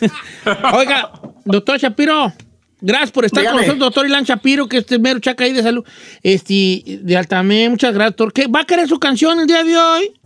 Oiga, 0.72 1.12
doctor 1.44 1.78
Shapiro, 1.78 2.32
gracias 2.80 3.10
por 3.10 3.26
estar 3.26 3.44
con 3.44 3.56
nosotros, 3.56 3.78
doctor 3.78 4.06
Ilan 4.06 4.24
Shapiro, 4.24 4.66
que 4.70 4.78
este 4.78 4.98
mero 4.98 5.20
chaca 5.20 5.44
ahí 5.44 5.52
de 5.52 5.62
salud. 5.62 5.84
Este, 6.22 6.82
de 7.02 7.14
Altamé, 7.14 7.68
muchas 7.68 7.92
gracias, 7.92 8.16
doctor. 8.16 8.32
¿Qué, 8.32 8.46
¿Va 8.46 8.60
a 8.60 8.64
querer 8.64 8.88
su 8.88 8.98
canción 8.98 9.38
el 9.38 9.46
día 9.46 9.62
de 9.62 9.76
hoy? 9.76 10.17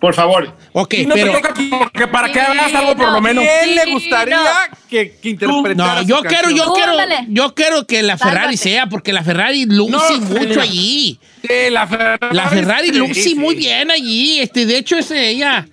Por 0.00 0.14
favor. 0.14 0.56
Ok, 0.72 0.94
Y 0.94 1.06
no 1.06 1.14
pero... 1.14 1.32
te 1.32 1.38
toca 1.42 1.54
porque 1.78 2.06
para 2.06 2.28
que 2.28 2.38
Sí, 2.38 2.46
hagas 2.46 2.72
algo 2.74 2.96
por 2.96 3.06
no. 3.06 3.12
lo 3.14 3.20
menos. 3.20 3.44
¿Quién 3.64 3.74
le 3.74 3.92
gustaría 3.92 4.36
no. 4.36 4.44
que, 4.88 5.16
que 5.20 5.30
interpretara 5.30 5.94
No, 5.96 6.00
su 6.02 6.06
yo 6.06 6.22
canción? 6.22 6.42
quiero, 6.42 6.56
yo 6.56 6.72
quiero, 6.72 6.92
yo 7.28 7.54
quiero 7.54 7.86
que 7.86 8.02
la 8.04 8.16
Ferrari 8.16 8.56
Sálvate. 8.56 8.56
sea, 8.58 8.86
porque 8.86 9.12
la 9.12 9.24
Ferrari 9.24 9.64
luce 9.66 9.90
No, 10.20 10.20
mucho 10.20 10.60
allí. 10.60 11.18
Sí, 11.42 11.48
la 11.70 11.86
Ferrari. 11.88 12.18
La 12.30 12.48
Ferrari 12.48 12.88
sí, 12.90 12.94
luce 12.94 13.14
sí. 13.22 13.34
muy 13.34 13.56
bien 13.56 13.90
allí. 13.90 14.38
Este, 14.40 14.66
de 14.66 14.78
hecho, 14.78 14.96
es 14.96 15.10
ella. 15.10 15.66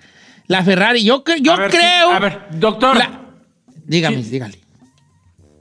La 0.48 0.64
Ferrari. 0.64 1.04
Yo, 1.04 1.22
yo 1.40 1.52
A 1.52 1.56
ver, 1.56 1.70
sí, 1.70 1.76
creo. 1.78 2.10
a 2.12 2.18
ver, 2.18 2.46
doctor. 2.52 2.96
La- 2.96 3.20
Dígame, 3.84 4.24
Sí. 4.24 4.30
dígale. 4.30 4.58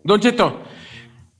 Don 0.04 0.20
Cheto, 0.20 0.64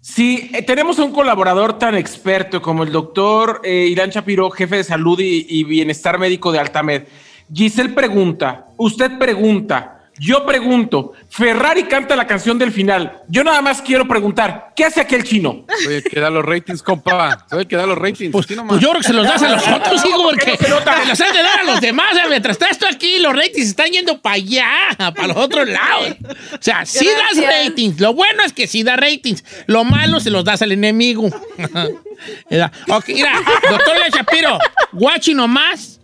si 0.06 0.52
eh, 0.54 0.62
tenemos 0.62 1.00
a 1.00 1.04
un 1.04 1.12
colaborador 1.12 1.80
tan 1.80 1.96
experto 1.96 2.62
como 2.62 2.84
el 2.84 2.92
doctor 2.92 3.62
eh, 3.64 3.88
Irán 3.90 4.12
Chapiro, 4.12 4.52
jefe 4.52 4.76
de 4.76 4.84
salud 4.84 5.20
y, 5.20 5.48
y 5.50 5.64
bienestar 5.64 6.20
médico 6.20 6.52
de 6.52 6.60
Altamed, 6.60 7.06
Giselle 7.52 7.90
pregunta, 7.90 8.68
usted 8.78 9.18
pregunta, 9.18 9.95
yo 10.20 10.46
pregunto, 10.46 11.14
Ferrari 11.30 11.84
canta 11.86 12.16
la 12.16 12.26
canción 12.26 12.58
del 12.58 12.72
final. 12.72 13.22
Yo 13.28 13.44
nada 13.44 13.62
más 13.62 13.82
quiero 13.82 14.08
preguntar, 14.08 14.72
¿qué 14.76 14.86
hace 14.86 15.02
aquel 15.02 15.24
chino? 15.24 15.66
Soy 15.84 15.96
el 15.96 16.04
que 16.04 16.20
da 16.20 16.30
los 16.30 16.46
ratings, 16.46 16.82
compa. 16.82 17.46
Soy 17.50 17.62
el 17.62 17.68
que 17.68 17.76
da 17.76 17.86
los 17.86 17.98
ratings. 17.98 18.32
Pues, 18.32 18.50
nomás. 18.52 18.70
pues 18.70 18.82
yo 18.82 18.90
creo 18.92 19.02
que 19.02 19.08
se 19.08 19.14
los 19.14 19.28
das 19.28 19.42
a 19.44 19.50
los 19.50 19.68
otros, 19.68 20.06
hijo, 20.06 20.24
porque 20.24 20.52
no 20.52 20.58
se 20.58 21.06
los 21.08 21.22
has 21.22 21.34
de 21.34 21.44
dar 21.44 21.60
a 21.60 21.64
los 21.64 21.82
demás. 21.82 22.16
eh, 22.16 22.28
Mientras 22.30 22.56
está 22.56 22.70
esto 22.70 22.86
aquí, 22.90 23.20
los 23.20 23.36
ratings 23.36 23.68
están 23.68 23.90
yendo 23.92 24.22
para 24.22 24.36
allá, 24.36 24.66
para 24.98 25.28
los 25.28 25.38
otros 25.38 25.68
lados. 25.68 26.16
O 26.54 26.58
sea, 26.62 26.86
sí 26.86 27.06
das 27.08 27.44
ratings. 27.44 28.00
Lo 28.00 28.14
bueno 28.14 28.44
es 28.44 28.54
que 28.54 28.68
sí 28.68 28.84
da 28.84 28.96
ratings. 28.96 29.44
Lo 29.68 29.84
malo 29.84 30.20
se 30.20 30.30
los 30.30 30.46
das 30.46 30.62
al 30.62 30.72
enemigo. 30.72 31.30
Mira, 32.50 32.72
ok, 32.88 33.10
mira, 33.10 33.32
doctor 33.70 33.94
Le 33.98 34.10
Shapiro, 34.10 34.58
guachi 34.94 35.34
nomás 35.34 36.00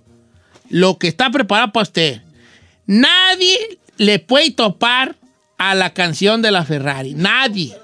lo 0.70 0.98
que 0.98 1.08
está 1.08 1.30
preparado 1.30 1.72
para 1.72 1.84
usted. 1.84 2.22
Nadie 2.86 3.80
le 3.98 4.20
puede 4.20 4.52
topar 4.52 5.16
a 5.58 5.76
la 5.76 5.94
canción 5.94 6.42
de 6.42 6.52
la 6.52 6.66
Ferrari. 6.66 7.14
Nadie. 7.14 7.76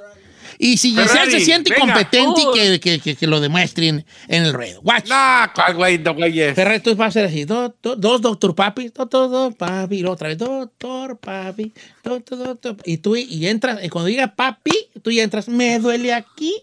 Y 0.60 0.78
si 0.78 0.90
Giselle 0.90 1.08
Ferrari, 1.08 1.32
se 1.32 1.40
siente 1.42 1.70
venga. 1.70 1.82
competente, 1.94 2.42
Uy. 2.48 2.54
que, 2.60 2.80
que, 2.80 3.00
que, 3.00 3.16
que 3.16 3.28
lo 3.28 3.40
demuestren 3.40 4.04
en 4.28 4.44
el 4.44 4.54
ruedo. 4.54 4.82
Watch. 4.82 5.08
Nah, 5.08 5.50
cuál 5.54 5.76
güey, 5.76 6.00
no 6.00 6.16
güeyes. 6.16 6.56
Ferrari, 6.56 6.80
tú 6.80 6.96
vas 6.96 7.10
a 7.10 7.12
ser 7.12 7.26
así. 7.26 7.46
Do- 7.46 7.76
do- 7.84 7.96
dos 7.96 8.22
Doctor 8.22 8.56
Papi, 8.56 8.88
Doctor 8.90 9.30
do, 9.30 9.52
Papi, 9.52 9.98
y 9.98 10.00
luego 10.00 10.14
otra 10.16 10.30
vez 10.30 10.40
Doctor 10.40 11.20
Papi, 11.20 11.72
Doctor 12.04 12.38
Doctor. 12.40 12.78
Y 12.86 12.98
tú 12.98 13.16
y 13.16 13.46
entras, 13.46 13.84
y 13.84 13.90
cuando 13.90 14.08
diga 14.08 14.34
Papi, 14.36 14.72
tú 15.04 15.12
ya 15.12 15.22
entras, 15.22 15.48
me 15.48 15.78
duele 15.78 16.12
aquí. 16.14 16.56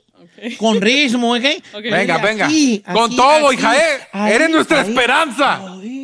Con 0.58 0.80
ritmo, 0.80 1.32
¿ok? 1.34 1.44
Ok. 1.74 1.82
Venga, 1.84 2.18
venga. 2.18 2.46
Aquí, 2.46 2.82
Con 2.92 3.04
aquí, 3.04 3.16
todo, 3.16 3.48
aquí, 3.50 3.56
hija, 3.58 3.76
¿eh? 3.76 4.00
ahí, 4.10 4.32
Eres 4.32 4.50
nuestra 4.50 4.80
ahí. 4.80 4.88
esperanza. 4.88 5.60
Ay, 5.80 6.03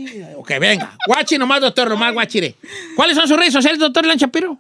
Ok, 0.55 0.61
venga. 0.61 0.97
Guachi 1.07 1.39
nomás, 1.39 1.61
doctor, 1.61 1.89
nomás 1.89 2.13
guachire. 2.13 2.55
¿Cuáles 2.97 3.17
son 3.17 3.29
sus 3.29 3.37
redes 3.37 3.53
sociales, 3.53 3.79
doctor 3.79 4.05
Lanchapiro? 4.05 4.59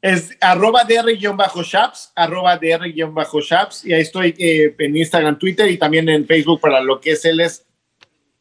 Es 0.00 0.36
arroba 0.40 0.84
dr-shaps, 0.84 2.12
arroba 2.14 2.58
dr-shaps, 2.58 3.84
y 3.86 3.92
ahí 3.94 4.02
estoy 4.02 4.34
eh, 4.38 4.74
en 4.78 4.96
Instagram, 4.96 5.38
Twitter 5.38 5.70
y 5.70 5.78
también 5.78 6.08
en 6.10 6.26
Facebook 6.26 6.60
para 6.60 6.80
lo 6.82 7.00
que 7.00 7.16
se 7.16 7.32
les 7.32 7.64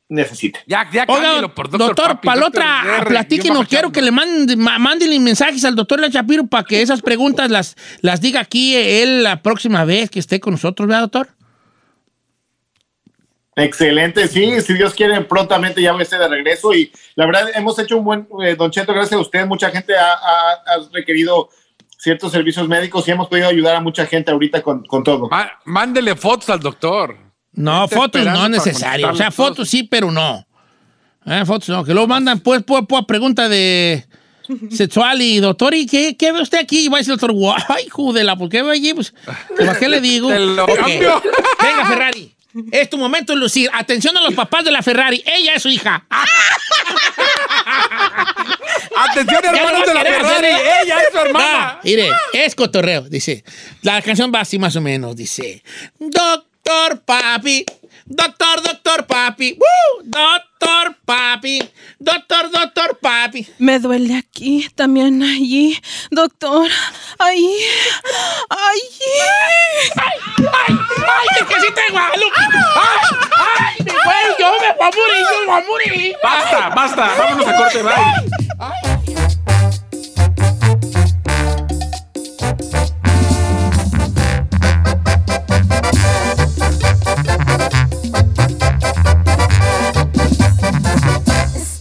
necesite. 0.10 0.60
Ya, 0.68 0.90
ya, 0.92 1.06
Oiga, 1.08 1.22
cámbialo 1.24 1.56
por 1.56 1.70
doctor. 1.70 1.96
Papi, 2.08 2.26
para 2.28 2.40
la 2.42 2.48
otra, 2.48 3.06
platíquenos, 3.08 3.66
quiero 3.68 3.92
que 3.94 4.02
le 4.02 4.12
manden, 4.12 4.60
ma- 4.60 4.78
mándenle 4.78 5.18
mensajes 5.20 5.64
al 5.64 5.76
doctor 5.76 6.02
Lanchapiro 6.02 6.46
para 6.48 6.66
que 6.66 6.82
esas 6.82 7.02
preguntas 7.02 7.50
las, 7.50 7.76
las 8.02 8.20
diga 8.20 8.42
aquí 8.42 8.76
él 8.76 9.24
la 9.24 9.42
próxima 9.42 9.86
vez 9.86 10.10
que 10.10 10.20
esté 10.20 10.42
con 10.42 10.54
nosotros, 10.54 10.88
¿verdad, 10.88 11.02
doctor? 11.04 11.30
Excelente, 13.56 14.28
sí, 14.28 14.60
si 14.62 14.74
Dios 14.74 14.94
quiere, 14.94 15.22
prontamente 15.22 15.82
ya 15.82 15.92
voy 15.92 16.02
a 16.02 16.04
estar 16.04 16.20
de 16.20 16.28
regreso 16.28 16.74
y 16.74 16.92
la 17.16 17.26
verdad 17.28 17.50
hemos 17.54 17.78
hecho 17.78 17.98
un 17.98 18.04
buen, 18.04 18.28
eh, 18.44 18.56
Don 18.56 18.72
Cheto, 18.72 18.94
gracias 18.94 19.14
a 19.18 19.22
usted, 19.22 19.46
mucha 19.46 19.70
gente 19.70 19.96
ha, 19.96 20.14
ha- 20.14 20.54
ha 20.66 20.90
requerido 20.92 21.50
ciertos 21.98 22.32
servicios 22.32 22.68
médicos 22.68 23.08
y 23.08 23.12
hemos 23.12 23.28
podido 23.28 23.48
ayudar 23.48 23.76
a 23.76 23.80
mucha 23.80 24.06
gente 24.08 24.32
ahorita 24.32 24.62
con, 24.64 24.84
con 24.86 25.04
todo. 25.04 25.30
Ma- 25.30 25.52
mándele 25.66 26.16
fotos 26.16 26.50
al 26.50 26.60
doctor. 26.60 27.16
No, 27.54 27.84
Está 27.86 27.96
fotos 27.96 28.26
no 28.26 28.50
necesario. 28.50 29.12
O 29.12 29.16
sea, 29.16 29.30
fotos 29.30 29.70
sí, 29.70 29.84
pero 29.84 30.10
no. 30.12 30.46
Eh, 31.26 31.44
fotos 31.46 31.70
no, 31.70 31.86
que 31.86 31.94
luego 31.94 32.08
mandan 32.08 32.40
pues, 32.40 32.64
pues, 32.64 32.84
pues 32.90 33.06
pregunta 33.06 33.48
de 33.48 34.04
sexual 34.72 35.22
y 35.22 35.40
doctor, 35.40 35.74
¿y 35.76 35.86
qué, 35.86 36.18
qué 36.18 36.32
ve 36.32 36.42
usted 36.42 36.58
aquí? 36.58 36.86
Y 36.86 36.88
va 36.90 36.98
a 36.98 37.00
decir 37.02 37.14
el 37.14 37.20
doctor, 37.20 37.32
guay, 37.38 37.88
judela, 37.90 38.36
¿por 38.36 38.50
qué 38.50 38.64
ve 38.64 38.72
allí? 38.72 38.94
Pues, 38.96 39.14
¿para 39.58 39.78
qué 39.78 39.88
le 39.88 40.02
digo? 40.02 40.28
Te 40.34 40.40
lo 40.40 40.64
Ok. 40.66 40.76
cambio. 40.76 41.22
Venga, 41.62 41.86
Ferrari. 41.86 42.36
Es 42.72 42.90
tu 42.90 42.98
momento 42.98 43.34
de 43.34 43.40
lucir. 43.40 43.70
Atención 43.74 44.16
a 44.18 44.22
los 44.22 44.34
papás 44.34 44.64
de 44.64 44.72
la 44.72 44.82
Ferrari. 44.84 45.24
Ella 45.26 45.56
es 45.56 45.64
su 45.64 45.70
hija. 45.70 46.06
Atención, 48.96 49.44
hermanos 49.44 49.80
no 49.80 49.86
de 49.88 49.94
la 49.94 50.04
Ferrari. 50.04 50.48
Ella 50.84 51.00
es 51.02 51.08
su 51.12 51.18
hermana. 51.18 51.46
Va, 51.46 51.80
mire, 51.84 52.10
es 52.34 52.56
cotorreo, 52.56 53.02
dice. 53.02 53.44
La 53.82 54.02
canción 54.02 54.32
va 54.34 54.42
así 54.42 54.60
más 54.60 54.76
o 54.76 54.82
menos, 54.82 55.16
dice. 55.16 55.64
Doctor 56.00 57.02
Papi, 57.02 57.66
doctor, 58.06 58.62
doctor 58.62 59.06
Papi, 59.08 59.54
¡Woo! 59.54 60.04
doctor 60.04 60.98
Papi, 61.06 61.60
doctor, 62.00 62.52
doctor 62.52 62.73
Papi. 63.34 63.48
Me 63.58 63.80
duele 63.80 64.16
aquí, 64.16 64.70
también 64.76 65.24
allí, 65.24 65.82
doctor. 66.12 66.70
Ahí, 67.18 67.58
ahí. 68.50 68.80
¡Ay, 69.96 70.12
ay, 70.38 70.78
ay! 70.88 71.28
¡Es 71.40 71.48
que 71.48 71.62
sí 71.62 71.68
tengo 71.74 72.00
a! 72.00 72.12
¡Ay, 72.14 72.20
ay! 73.58 73.76
¡Me 73.86 73.92
voy! 73.92 74.36
¡Yo 74.40 74.52
me 74.52 74.72
voy 74.74 74.82
a 74.82 74.92
morir! 74.92 75.26
¡Yo 75.32 75.40
me 75.40 75.46
voy 75.46 75.56
a 75.56 75.68
morir! 75.68 76.16
Basta, 76.22 76.70
basta, 76.70 77.16
vámonos 77.18 77.48
a 77.48 77.58
corte, 77.58 77.82
bye. 77.82 79.33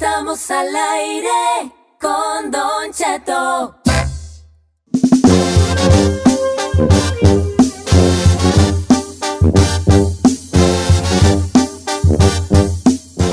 Estamos 0.04 0.50
al 0.50 0.66
aire 0.66 1.72
con 2.00 2.50
Don 2.50 2.92
Cheto. 2.92 3.76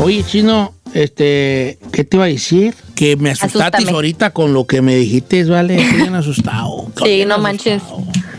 Oye, 0.03 0.23
chino, 0.23 0.75
este, 0.93 1.79
¿qué 1.91 2.03
te 2.03 2.17
iba 2.17 2.25
a 2.25 2.27
decir? 2.27 2.75
Que 2.93 3.15
me 3.15 3.31
asustaste 3.31 3.89
ahorita 3.89 4.29
con 4.29 4.53
lo 4.53 4.67
que 4.67 4.83
me 4.83 4.95
dijiste, 4.95 5.43
¿vale? 5.45 5.81
Estoy 5.81 6.01
bien 6.01 6.13
asustado. 6.13 6.91
Sí, 7.03 7.25
no 7.25 7.39
manches. 7.39 7.81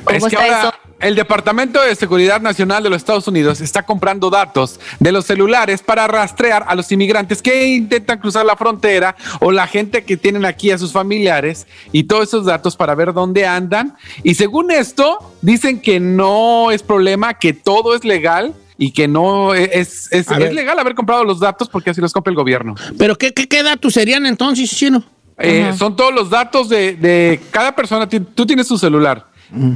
¿Cómo 0.04 0.28
está 0.28 0.46
eso? 0.46 0.72
El 1.00 1.14
Departamento 1.14 1.80
de 1.80 1.94
Seguridad 1.94 2.40
Nacional 2.40 2.82
de 2.82 2.90
los 2.90 2.98
Estados 2.98 3.26
Unidos 3.26 3.60
está 3.60 3.82
comprando 3.82 4.28
datos 4.28 4.78
de 4.98 5.12
los 5.12 5.24
celulares 5.24 5.82
para 5.82 6.06
rastrear 6.06 6.64
a 6.68 6.74
los 6.74 6.92
inmigrantes 6.92 7.40
que 7.40 7.68
intentan 7.68 8.18
cruzar 8.18 8.44
la 8.44 8.56
frontera 8.56 9.16
o 9.40 9.50
la 9.50 9.66
gente 9.66 10.04
que 10.04 10.16
tienen 10.16 10.44
aquí 10.44 10.70
a 10.70 10.78
sus 10.78 10.92
familiares 10.92 11.66
y 11.92 12.04
todos 12.04 12.28
esos 12.28 12.44
datos 12.44 12.76
para 12.76 12.94
ver 12.94 13.12
dónde 13.14 13.46
andan. 13.46 13.96
Y 14.22 14.34
según 14.34 14.70
esto, 14.70 15.18
dicen 15.40 15.80
que 15.80 16.00
no 16.00 16.70
es 16.70 16.82
problema, 16.82 17.34
que 17.34 17.52
todo 17.52 17.94
es 17.94 18.04
legal. 18.04 18.54
Y 18.82 18.92
que 18.92 19.08
no 19.08 19.52
es, 19.52 20.08
es, 20.10 20.30
es 20.32 20.54
legal 20.54 20.78
haber 20.78 20.94
comprado 20.94 21.22
los 21.22 21.38
datos 21.38 21.68
porque 21.68 21.90
así 21.90 22.00
los 22.00 22.14
compra 22.14 22.30
el 22.30 22.34
gobierno. 22.34 22.74
¿Pero 22.96 23.14
qué, 23.14 23.34
qué, 23.34 23.46
qué 23.46 23.62
datos 23.62 23.92
serían 23.92 24.24
entonces, 24.24 24.70
chino? 24.70 25.04
Eh, 25.36 25.74
son 25.76 25.94
todos 25.96 26.14
los 26.14 26.30
datos 26.30 26.70
de, 26.70 26.96
de 26.96 27.40
cada 27.50 27.76
persona. 27.76 28.08
Tú 28.08 28.46
tienes 28.46 28.68
tu 28.68 28.78
celular 28.78 29.29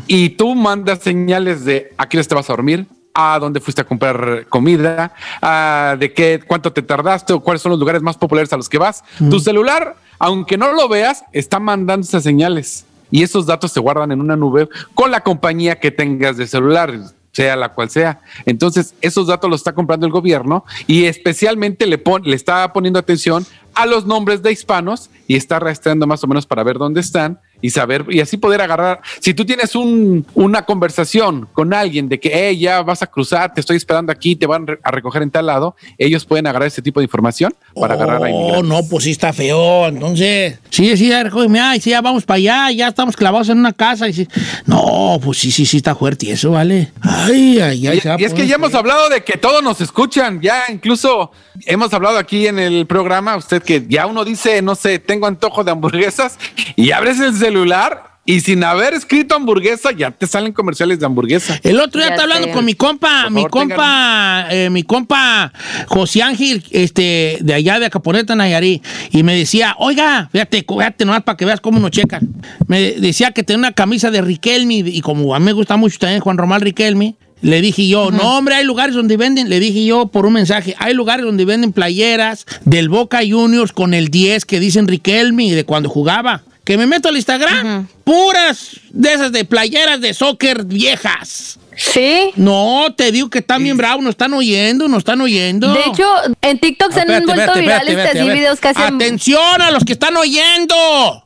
y 0.07 0.31
tú 0.31 0.55
mandas 0.55 1.01
señales 1.01 1.65
de 1.65 1.93
a 1.97 2.09
qué 2.09 2.23
te 2.23 2.35
vas 2.35 2.49
a 2.49 2.53
dormir, 2.53 2.87
a 3.13 3.39
dónde 3.39 3.61
fuiste 3.61 3.81
a 3.83 3.85
comprar 3.85 4.47
comida, 4.49 5.13
a 5.41 5.97
de 5.99 6.13
qué, 6.13 6.41
cuánto 6.47 6.73
te 6.73 6.83
tardaste 6.83 7.33
o 7.33 7.41
cuáles 7.41 7.63
son 7.63 7.71
los 7.71 7.79
lugares 7.79 8.03
más 8.03 8.17
populares 8.17 8.53
a 8.53 8.57
los 8.57 8.69
que 8.69 8.79
vas. 8.79 9.05
Tu 9.31 9.39
celular, 9.41 9.97
aunque 10.19 10.57
no 10.57 10.73
lo 10.73 10.89
veas, 10.89 11.25
está 11.33 11.61
mandando 11.61 12.05
esas 12.05 12.23
señales 12.25 12.87
y 13.11 13.23
esos 13.23 13.47
datos 13.47 13.71
se 13.73 13.81
guardan 13.81 14.11
en 14.13 14.21
una 14.21 14.37
nube 14.37 14.69
con 14.95 15.11
la 15.11 15.21
compañía 15.21 15.79
que 15.79 15.91
tengas 15.91 16.37
de 16.37 16.47
celular 16.47 16.93
sea 17.33 17.57
la 17.57 17.71
cual 17.71 17.91
sea. 17.91 18.21
Entonces, 18.47 18.95
esos 19.01 19.27
datos 19.27 19.51
los 19.51 19.59
está 19.61 19.73
comprando 19.73 20.07
el 20.07 20.13
gobierno 20.13 20.65
y 20.87 21.07
especialmente 21.07 21.85
le, 21.89 21.99
pon- 21.99 22.23
le 22.25 22.37
está 22.37 22.73
poniendo 22.73 22.97
atención 23.01 23.45
a 23.75 23.87
los 23.87 24.07
nombres 24.07 24.41
de 24.41 24.53
hispanos 24.53 25.11
y 25.27 25.35
está 25.35 25.59
rastreando 25.59 26.07
más 26.07 26.23
o 26.23 26.29
menos 26.29 26.47
para 26.47 26.63
ver 26.63 26.79
dónde 26.79 27.01
están 27.01 27.41
y 27.61 27.71
saber 27.71 28.05
y 28.11 28.21
así 28.21 28.37
poder 28.37 28.61
agarrar. 28.61 29.01
Si 29.21 29.35
tú 29.35 29.45
tienes 29.45 29.75
un- 29.75 30.27
una 30.35 30.65
conversación 30.65 31.49
con 31.53 31.73
alguien 31.75 32.09
de 32.09 32.21
que 32.21 32.31
hey, 32.33 32.59
ya 32.59 32.83
vas 32.83 33.03
a 33.03 33.07
cruzar, 33.07 33.55
te 33.55 33.61
estoy 33.61 33.77
esperando 33.77 34.13
aquí, 34.13 34.37
te 34.37 34.47
van 34.47 34.67
a 34.83 34.91
recoger 34.91 35.23
en 35.23 35.31
tal 35.31 35.47
lado, 35.47 35.77
ellos 35.99 36.25
pueden 36.25 36.47
agarrar 36.47 36.69
ese 36.69 36.83
tipo 36.83 37.01
de 37.01 37.05
información 37.05 37.55
para 37.75 37.95
agarrar 37.95 38.17
a 38.17 38.21
Oh, 38.21 38.29
inmigrantes. 38.29 38.69
no, 38.69 38.81
pues 38.89 39.05
sí 39.05 39.11
está 39.13 39.33
feo. 39.33 39.87
Entonces, 39.89 40.59
sí, 40.71 40.97
sí, 40.97 41.09
ya, 41.09 41.23
recógeme, 41.25 41.61
ay, 41.61 41.81
sí, 41.81 41.91
ya 41.91 42.01
vamos 42.01 42.25
para 42.25 42.37
allá, 42.37 42.71
ya 42.71 42.89
estamos 42.89 43.17
clavados 43.17 43.49
en 43.49 43.59
una 43.59 43.73
casa. 43.73 44.09
Y 44.09 44.13
sí. 44.13 44.29
No, 44.67 45.19
pues 45.23 45.39
sí, 45.39 45.51
sí, 45.51 45.65
sí 45.67 45.79
está 45.79 45.95
fuerte 45.95 46.27
y 46.27 46.31
eso, 46.31 46.51
¿vale? 46.51 46.91
Ay, 47.01 47.61
ay, 47.61 47.87
ay. 47.87 47.99
Y, 47.99 48.01
se 48.01 48.09
va 48.09 48.15
a 48.17 48.21
y 48.21 48.25
es 48.25 48.35
que 48.35 48.47
ya 48.47 48.57
hemos 48.57 48.75
hablado 48.75 49.09
de 49.09 49.23
que 49.25 49.37
todos 49.39 49.63
nos 49.63 49.81
escuchan, 49.81 50.41
ya 50.41 50.65
incluso 50.71 51.31
hemos 51.67 51.93
hablado 51.95 52.19
aquí 52.19 52.47
en 52.47 52.59
el 52.59 52.87
programa, 52.87 53.37
usted 53.37 53.63
que 53.63 53.85
ya 53.89 54.07
uno 54.07 54.25
dice, 54.25 54.61
no 54.63 54.75
sé, 54.75 54.99
tengo 54.99 55.27
antojo 55.27 55.65
de 55.65 55.71
hamburguesas 55.71 56.39
y 56.77 56.91
abres 56.91 57.21
el 57.21 57.35
celular 57.45 58.15
y 58.27 58.41
sin 58.41 58.65
haber 58.65 58.95
escrito 58.95 59.35
hamburguesa 59.35 59.91
ya 59.93 60.11
te 60.11 60.27
salen 60.27 60.55
comerciales 60.55 60.99
de 60.99 61.05
hamburguesa. 61.05 61.61
El 61.63 61.79
otro 61.79 62.01
día 62.01 62.09
Ya 62.09 62.15
está 62.15 62.23
hablando 62.23 62.51
con 62.53 62.65
mi 62.65 62.73
compa, 62.73 63.25
Por 63.25 63.33
mi 63.33 63.43
favor, 63.43 63.51
compa, 63.51 64.47
eh, 64.51 64.71
mi 64.71 64.83
compa 64.83 65.53
José 65.89 66.23
Ángel, 66.23 66.65
este, 66.71 67.37
de 67.43 67.53
allá 67.53 67.79
de 67.79 67.87
Acaponeta, 67.87 68.35
Nayarí, 68.35 68.81
y 69.11 69.23
me 69.23 69.37
decía, 69.37 69.75
oiga, 69.79 70.31
fíjate, 70.33 70.65
fíjate 70.67 71.05
nomás 71.05 71.23
para 71.23 71.37
que 71.37 71.45
veas 71.45 71.61
cómo 71.61 71.79
nos 71.79 71.91
checan. 71.91 72.27
Me 72.67 72.93
decía 72.93 73.33
que 73.33 73.43
tenía 73.43 73.59
una 73.59 73.73
camisa 73.73 74.11
de 74.11 74.23
Riquelme, 74.23 74.77
y 74.77 75.03
como 75.03 75.35
a 75.35 75.39
mí 75.39 75.45
me 75.45 75.53
gusta 75.53 75.77
mucho 75.77 75.99
también 75.99 76.21
Juan 76.21 76.39
Román 76.39 76.63
Riquelme, 76.63 77.17
le 77.43 77.61
dije 77.61 77.87
yo, 77.87 78.11
no 78.11 78.39
hombre, 78.39 78.55
hay 78.55 78.65
lugares 78.65 78.95
donde 78.95 79.19
venden, 79.19 79.51
le 79.51 79.61
dije 79.61 79.85
yo 79.85 80.07
por 80.07 80.25
un 80.25 80.33
mensaje, 80.33 80.75
hay 80.79 80.95
lugares 80.95 81.27
donde 81.27 81.45
venden 81.45 81.75
playeras 81.75 82.47
del 82.65 82.89
Boca 82.89 83.21
Juniors 83.29 83.73
con 83.73 83.93
el 83.93 84.09
10 84.09 84.47
que 84.47 84.61
dicen 84.61 84.89
Riquelme 84.89 85.55
de 85.55 85.65
cuando 85.67 85.91
jugaba. 85.91 86.43
Que 86.65 86.79
me 86.79 86.87
meto 86.87 87.11
al 87.11 87.17
Instagram, 87.17 87.89
puras 88.05 88.81
de 88.91 89.13
esas 89.13 89.33
de 89.33 89.45
playeras 89.45 90.01
de 90.01 90.15
soccer 90.15 90.65
viejas. 90.65 91.59
Sí. 91.77 92.31
No, 92.37 92.87
te 92.97 93.13
digo 93.13 93.29
que 93.29 93.41
están 93.41 93.63
bien 93.63 93.77
bravos, 93.77 94.03
nos 94.03 94.13
están 94.13 94.33
oyendo, 94.33 94.89
nos 94.89 94.99
están 94.99 95.21
oyendo. 95.21 95.73
De 95.75 95.81
hecho, 95.81 96.07
en 96.41 96.59
TikTok 96.59 96.93
se 96.93 97.01
han 97.01 97.09
vuelto 97.09 97.55
virales 97.59 97.99
así 97.99 98.31
videos 98.31 98.61
que 98.61 98.69
hacen. 98.69 98.95
Atención 98.95 99.61
a 99.61 99.71
los 99.71 99.85
que 99.85 99.93
están 99.93 100.17
oyendo. 100.17 101.21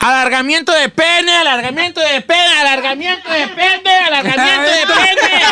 Alargamiento 0.00 0.72
de 0.72 0.88
pene, 0.88 1.30
alargamiento 1.32 2.00
de 2.00 2.20
pene, 2.22 2.48
alargamiento 2.60 3.30
de 3.30 3.46
pene, 3.48 3.90
alargamiento 4.08 4.68
de 4.68 4.86
pene. 4.86 5.42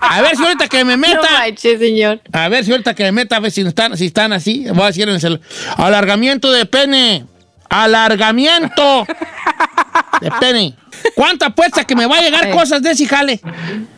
A 0.00 0.22
ver 0.22 0.36
si 0.36 0.42
ahorita 0.42 0.68
que 0.68 0.84
me 0.86 0.92
No 0.92 0.98
meta. 1.06 1.30
manches, 1.38 1.78
señor. 1.78 2.22
A 2.32 2.48
ver 2.48 2.64
si 2.64 2.70
ahorita 2.70 2.94
que 2.94 3.04
me 3.04 3.12
meta, 3.12 3.36
a 3.36 3.40
ver 3.40 3.52
si 3.52 3.60
están, 3.60 3.94
si 3.98 4.06
están 4.06 4.32
así. 4.32 4.64
Voy 4.72 4.84
a 4.84 4.86
decir 4.86 5.02
en 5.06 5.14
el 5.16 5.20
celular. 5.20 5.42
Alargamiento 5.76 6.50
de 6.50 6.64
pene. 6.64 7.26
Alargamiento 7.68 9.06
de 10.20 10.30
pene. 10.40 10.74
¿Cuánta 11.14 11.46
apuesta 11.46 11.84
que 11.84 11.94
me 11.94 12.06
va 12.06 12.16
a 12.18 12.22
llegar 12.22 12.50
cosas 12.50 12.82
de 12.82 12.90
ese 12.92 13.06
jale? 13.06 13.40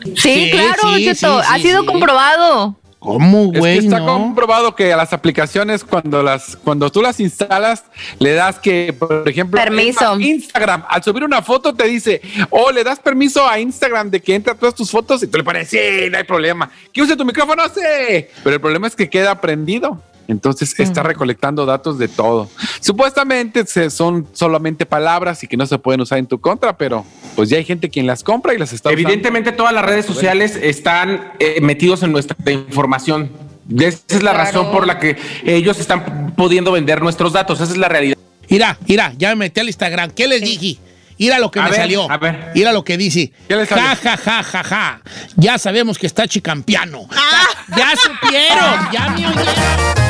Sí, 0.03 0.13
Sí, 0.17 0.51
claro, 0.51 0.95
sí, 0.95 1.05
Don 1.05 1.15
Cheto, 1.15 1.41
sí, 1.41 1.47
ha 1.49 1.55
sí, 1.55 1.61
sido 1.63 1.81
sí. 1.81 1.85
comprobado. 1.87 2.77
¿Cómo, 2.99 3.45
Es 3.45 3.51
que 3.53 3.57
güey? 3.59 3.77
está 3.79 3.97
no? 3.99 4.05
comprobado 4.19 4.75
que 4.75 4.93
a 4.93 4.97
las 4.97 5.11
aplicaciones 5.11 5.83
cuando 5.83 6.21
las 6.21 6.55
cuando 6.55 6.91
tú 6.91 7.01
las 7.01 7.19
instalas 7.19 7.83
le 8.19 8.33
das 8.33 8.59
que 8.59 8.93
por 8.93 9.27
ejemplo 9.27 9.59
Permiso. 9.59 10.19
Instagram 10.19 10.83
al 10.87 11.03
subir 11.03 11.23
una 11.23 11.41
foto 11.41 11.73
te 11.73 11.85
dice 11.87 12.21
o 12.51 12.71
le 12.71 12.83
das 12.83 12.99
permiso 12.99 13.47
a 13.49 13.57
Instagram 13.59 14.11
de 14.11 14.21
que 14.21 14.35
entre 14.35 14.53
todas 14.53 14.75
tus 14.75 14.91
fotos 14.91 15.23
y 15.23 15.27
tú 15.27 15.39
le 15.39 15.43
pones 15.43 15.67
sí 15.69 15.79
no 16.11 16.17
hay 16.19 16.25
problema 16.25 16.69
que 16.93 17.01
use 17.01 17.15
tu 17.17 17.25
micrófono 17.25 17.63
sí 17.69 18.27
pero 18.43 18.57
el 18.57 18.61
problema 18.61 18.85
es 18.85 18.95
que 18.95 19.09
queda 19.09 19.41
prendido 19.41 19.99
entonces 20.31 20.73
está 20.79 21.03
recolectando 21.03 21.65
datos 21.65 21.97
de 21.99 22.07
todo. 22.07 22.49
Supuestamente 22.79 23.65
se- 23.65 23.89
son 23.89 24.27
solamente 24.33 24.85
palabras 24.85 25.43
y 25.43 25.47
que 25.47 25.57
no 25.57 25.65
se 25.65 25.77
pueden 25.77 26.01
usar 26.01 26.17
en 26.17 26.25
tu 26.27 26.39
contra, 26.41 26.75
pero 26.77 27.05
pues 27.35 27.49
ya 27.49 27.57
hay 27.57 27.63
gente 27.65 27.89
quien 27.89 28.07
las 28.07 28.23
compra 28.23 28.53
y 28.53 28.57
las 28.57 28.73
está 28.73 28.89
usando. 28.89 29.01
Evidentemente 29.01 29.51
todas 29.51 29.73
las 29.73 29.85
redes 29.85 30.05
sociales 30.05 30.55
están 30.61 31.33
eh, 31.39 31.59
metidos 31.61 32.01
en 32.03 32.11
nuestra 32.11 32.35
información. 32.51 33.31
Esa 33.77 33.99
es 34.09 34.23
la 34.23 34.31
Claro. 34.31 34.37
razón 34.37 34.71
por 34.71 34.87
la 34.87 34.99
que 34.99 35.17
ellos 35.45 35.79
están 35.79 36.33
pudiendo 36.35 36.71
vender 36.71 37.01
nuestros 37.01 37.33
datos. 37.33 37.61
Esa 37.61 37.71
es 37.71 37.77
la 37.77 37.87
realidad. 37.87 38.17
Mira, 38.49 38.77
mira, 38.87 39.13
ya 39.17 39.29
me 39.29 39.35
metí 39.35 39.59
al 39.59 39.67
Instagram. 39.67 40.11
¿Qué 40.11 40.27
les 40.27 40.41
dije? 40.41 40.77
Mira 41.17 41.37
lo 41.39 41.51
que 41.51 41.59
A 41.59 41.63
me 41.65 41.69
ver, 41.69 41.79
salió. 41.79 42.09
a 42.11 42.17
ver. 42.17 42.51
Mira 42.55 42.71
lo 42.73 42.83
que 42.83 42.97
dice. 42.97 43.31
Ja, 43.47 43.95
ja, 43.95 44.17
ja, 44.17 44.43
ja, 44.43 44.63
ja. 44.63 45.01
Ya 45.37 45.57
sabemos 45.59 45.97
que 45.99 46.07
está 46.07 46.27
chicampiano. 46.27 47.05
Ah. 47.11 47.47
Ya 47.77 47.93
supieron, 47.95 48.91
ya 48.91 49.09
me 49.09 49.27
oyeron. 49.27 50.00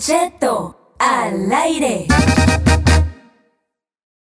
Cheto 0.00 0.94
al 0.96 1.52
aire. 1.52 2.06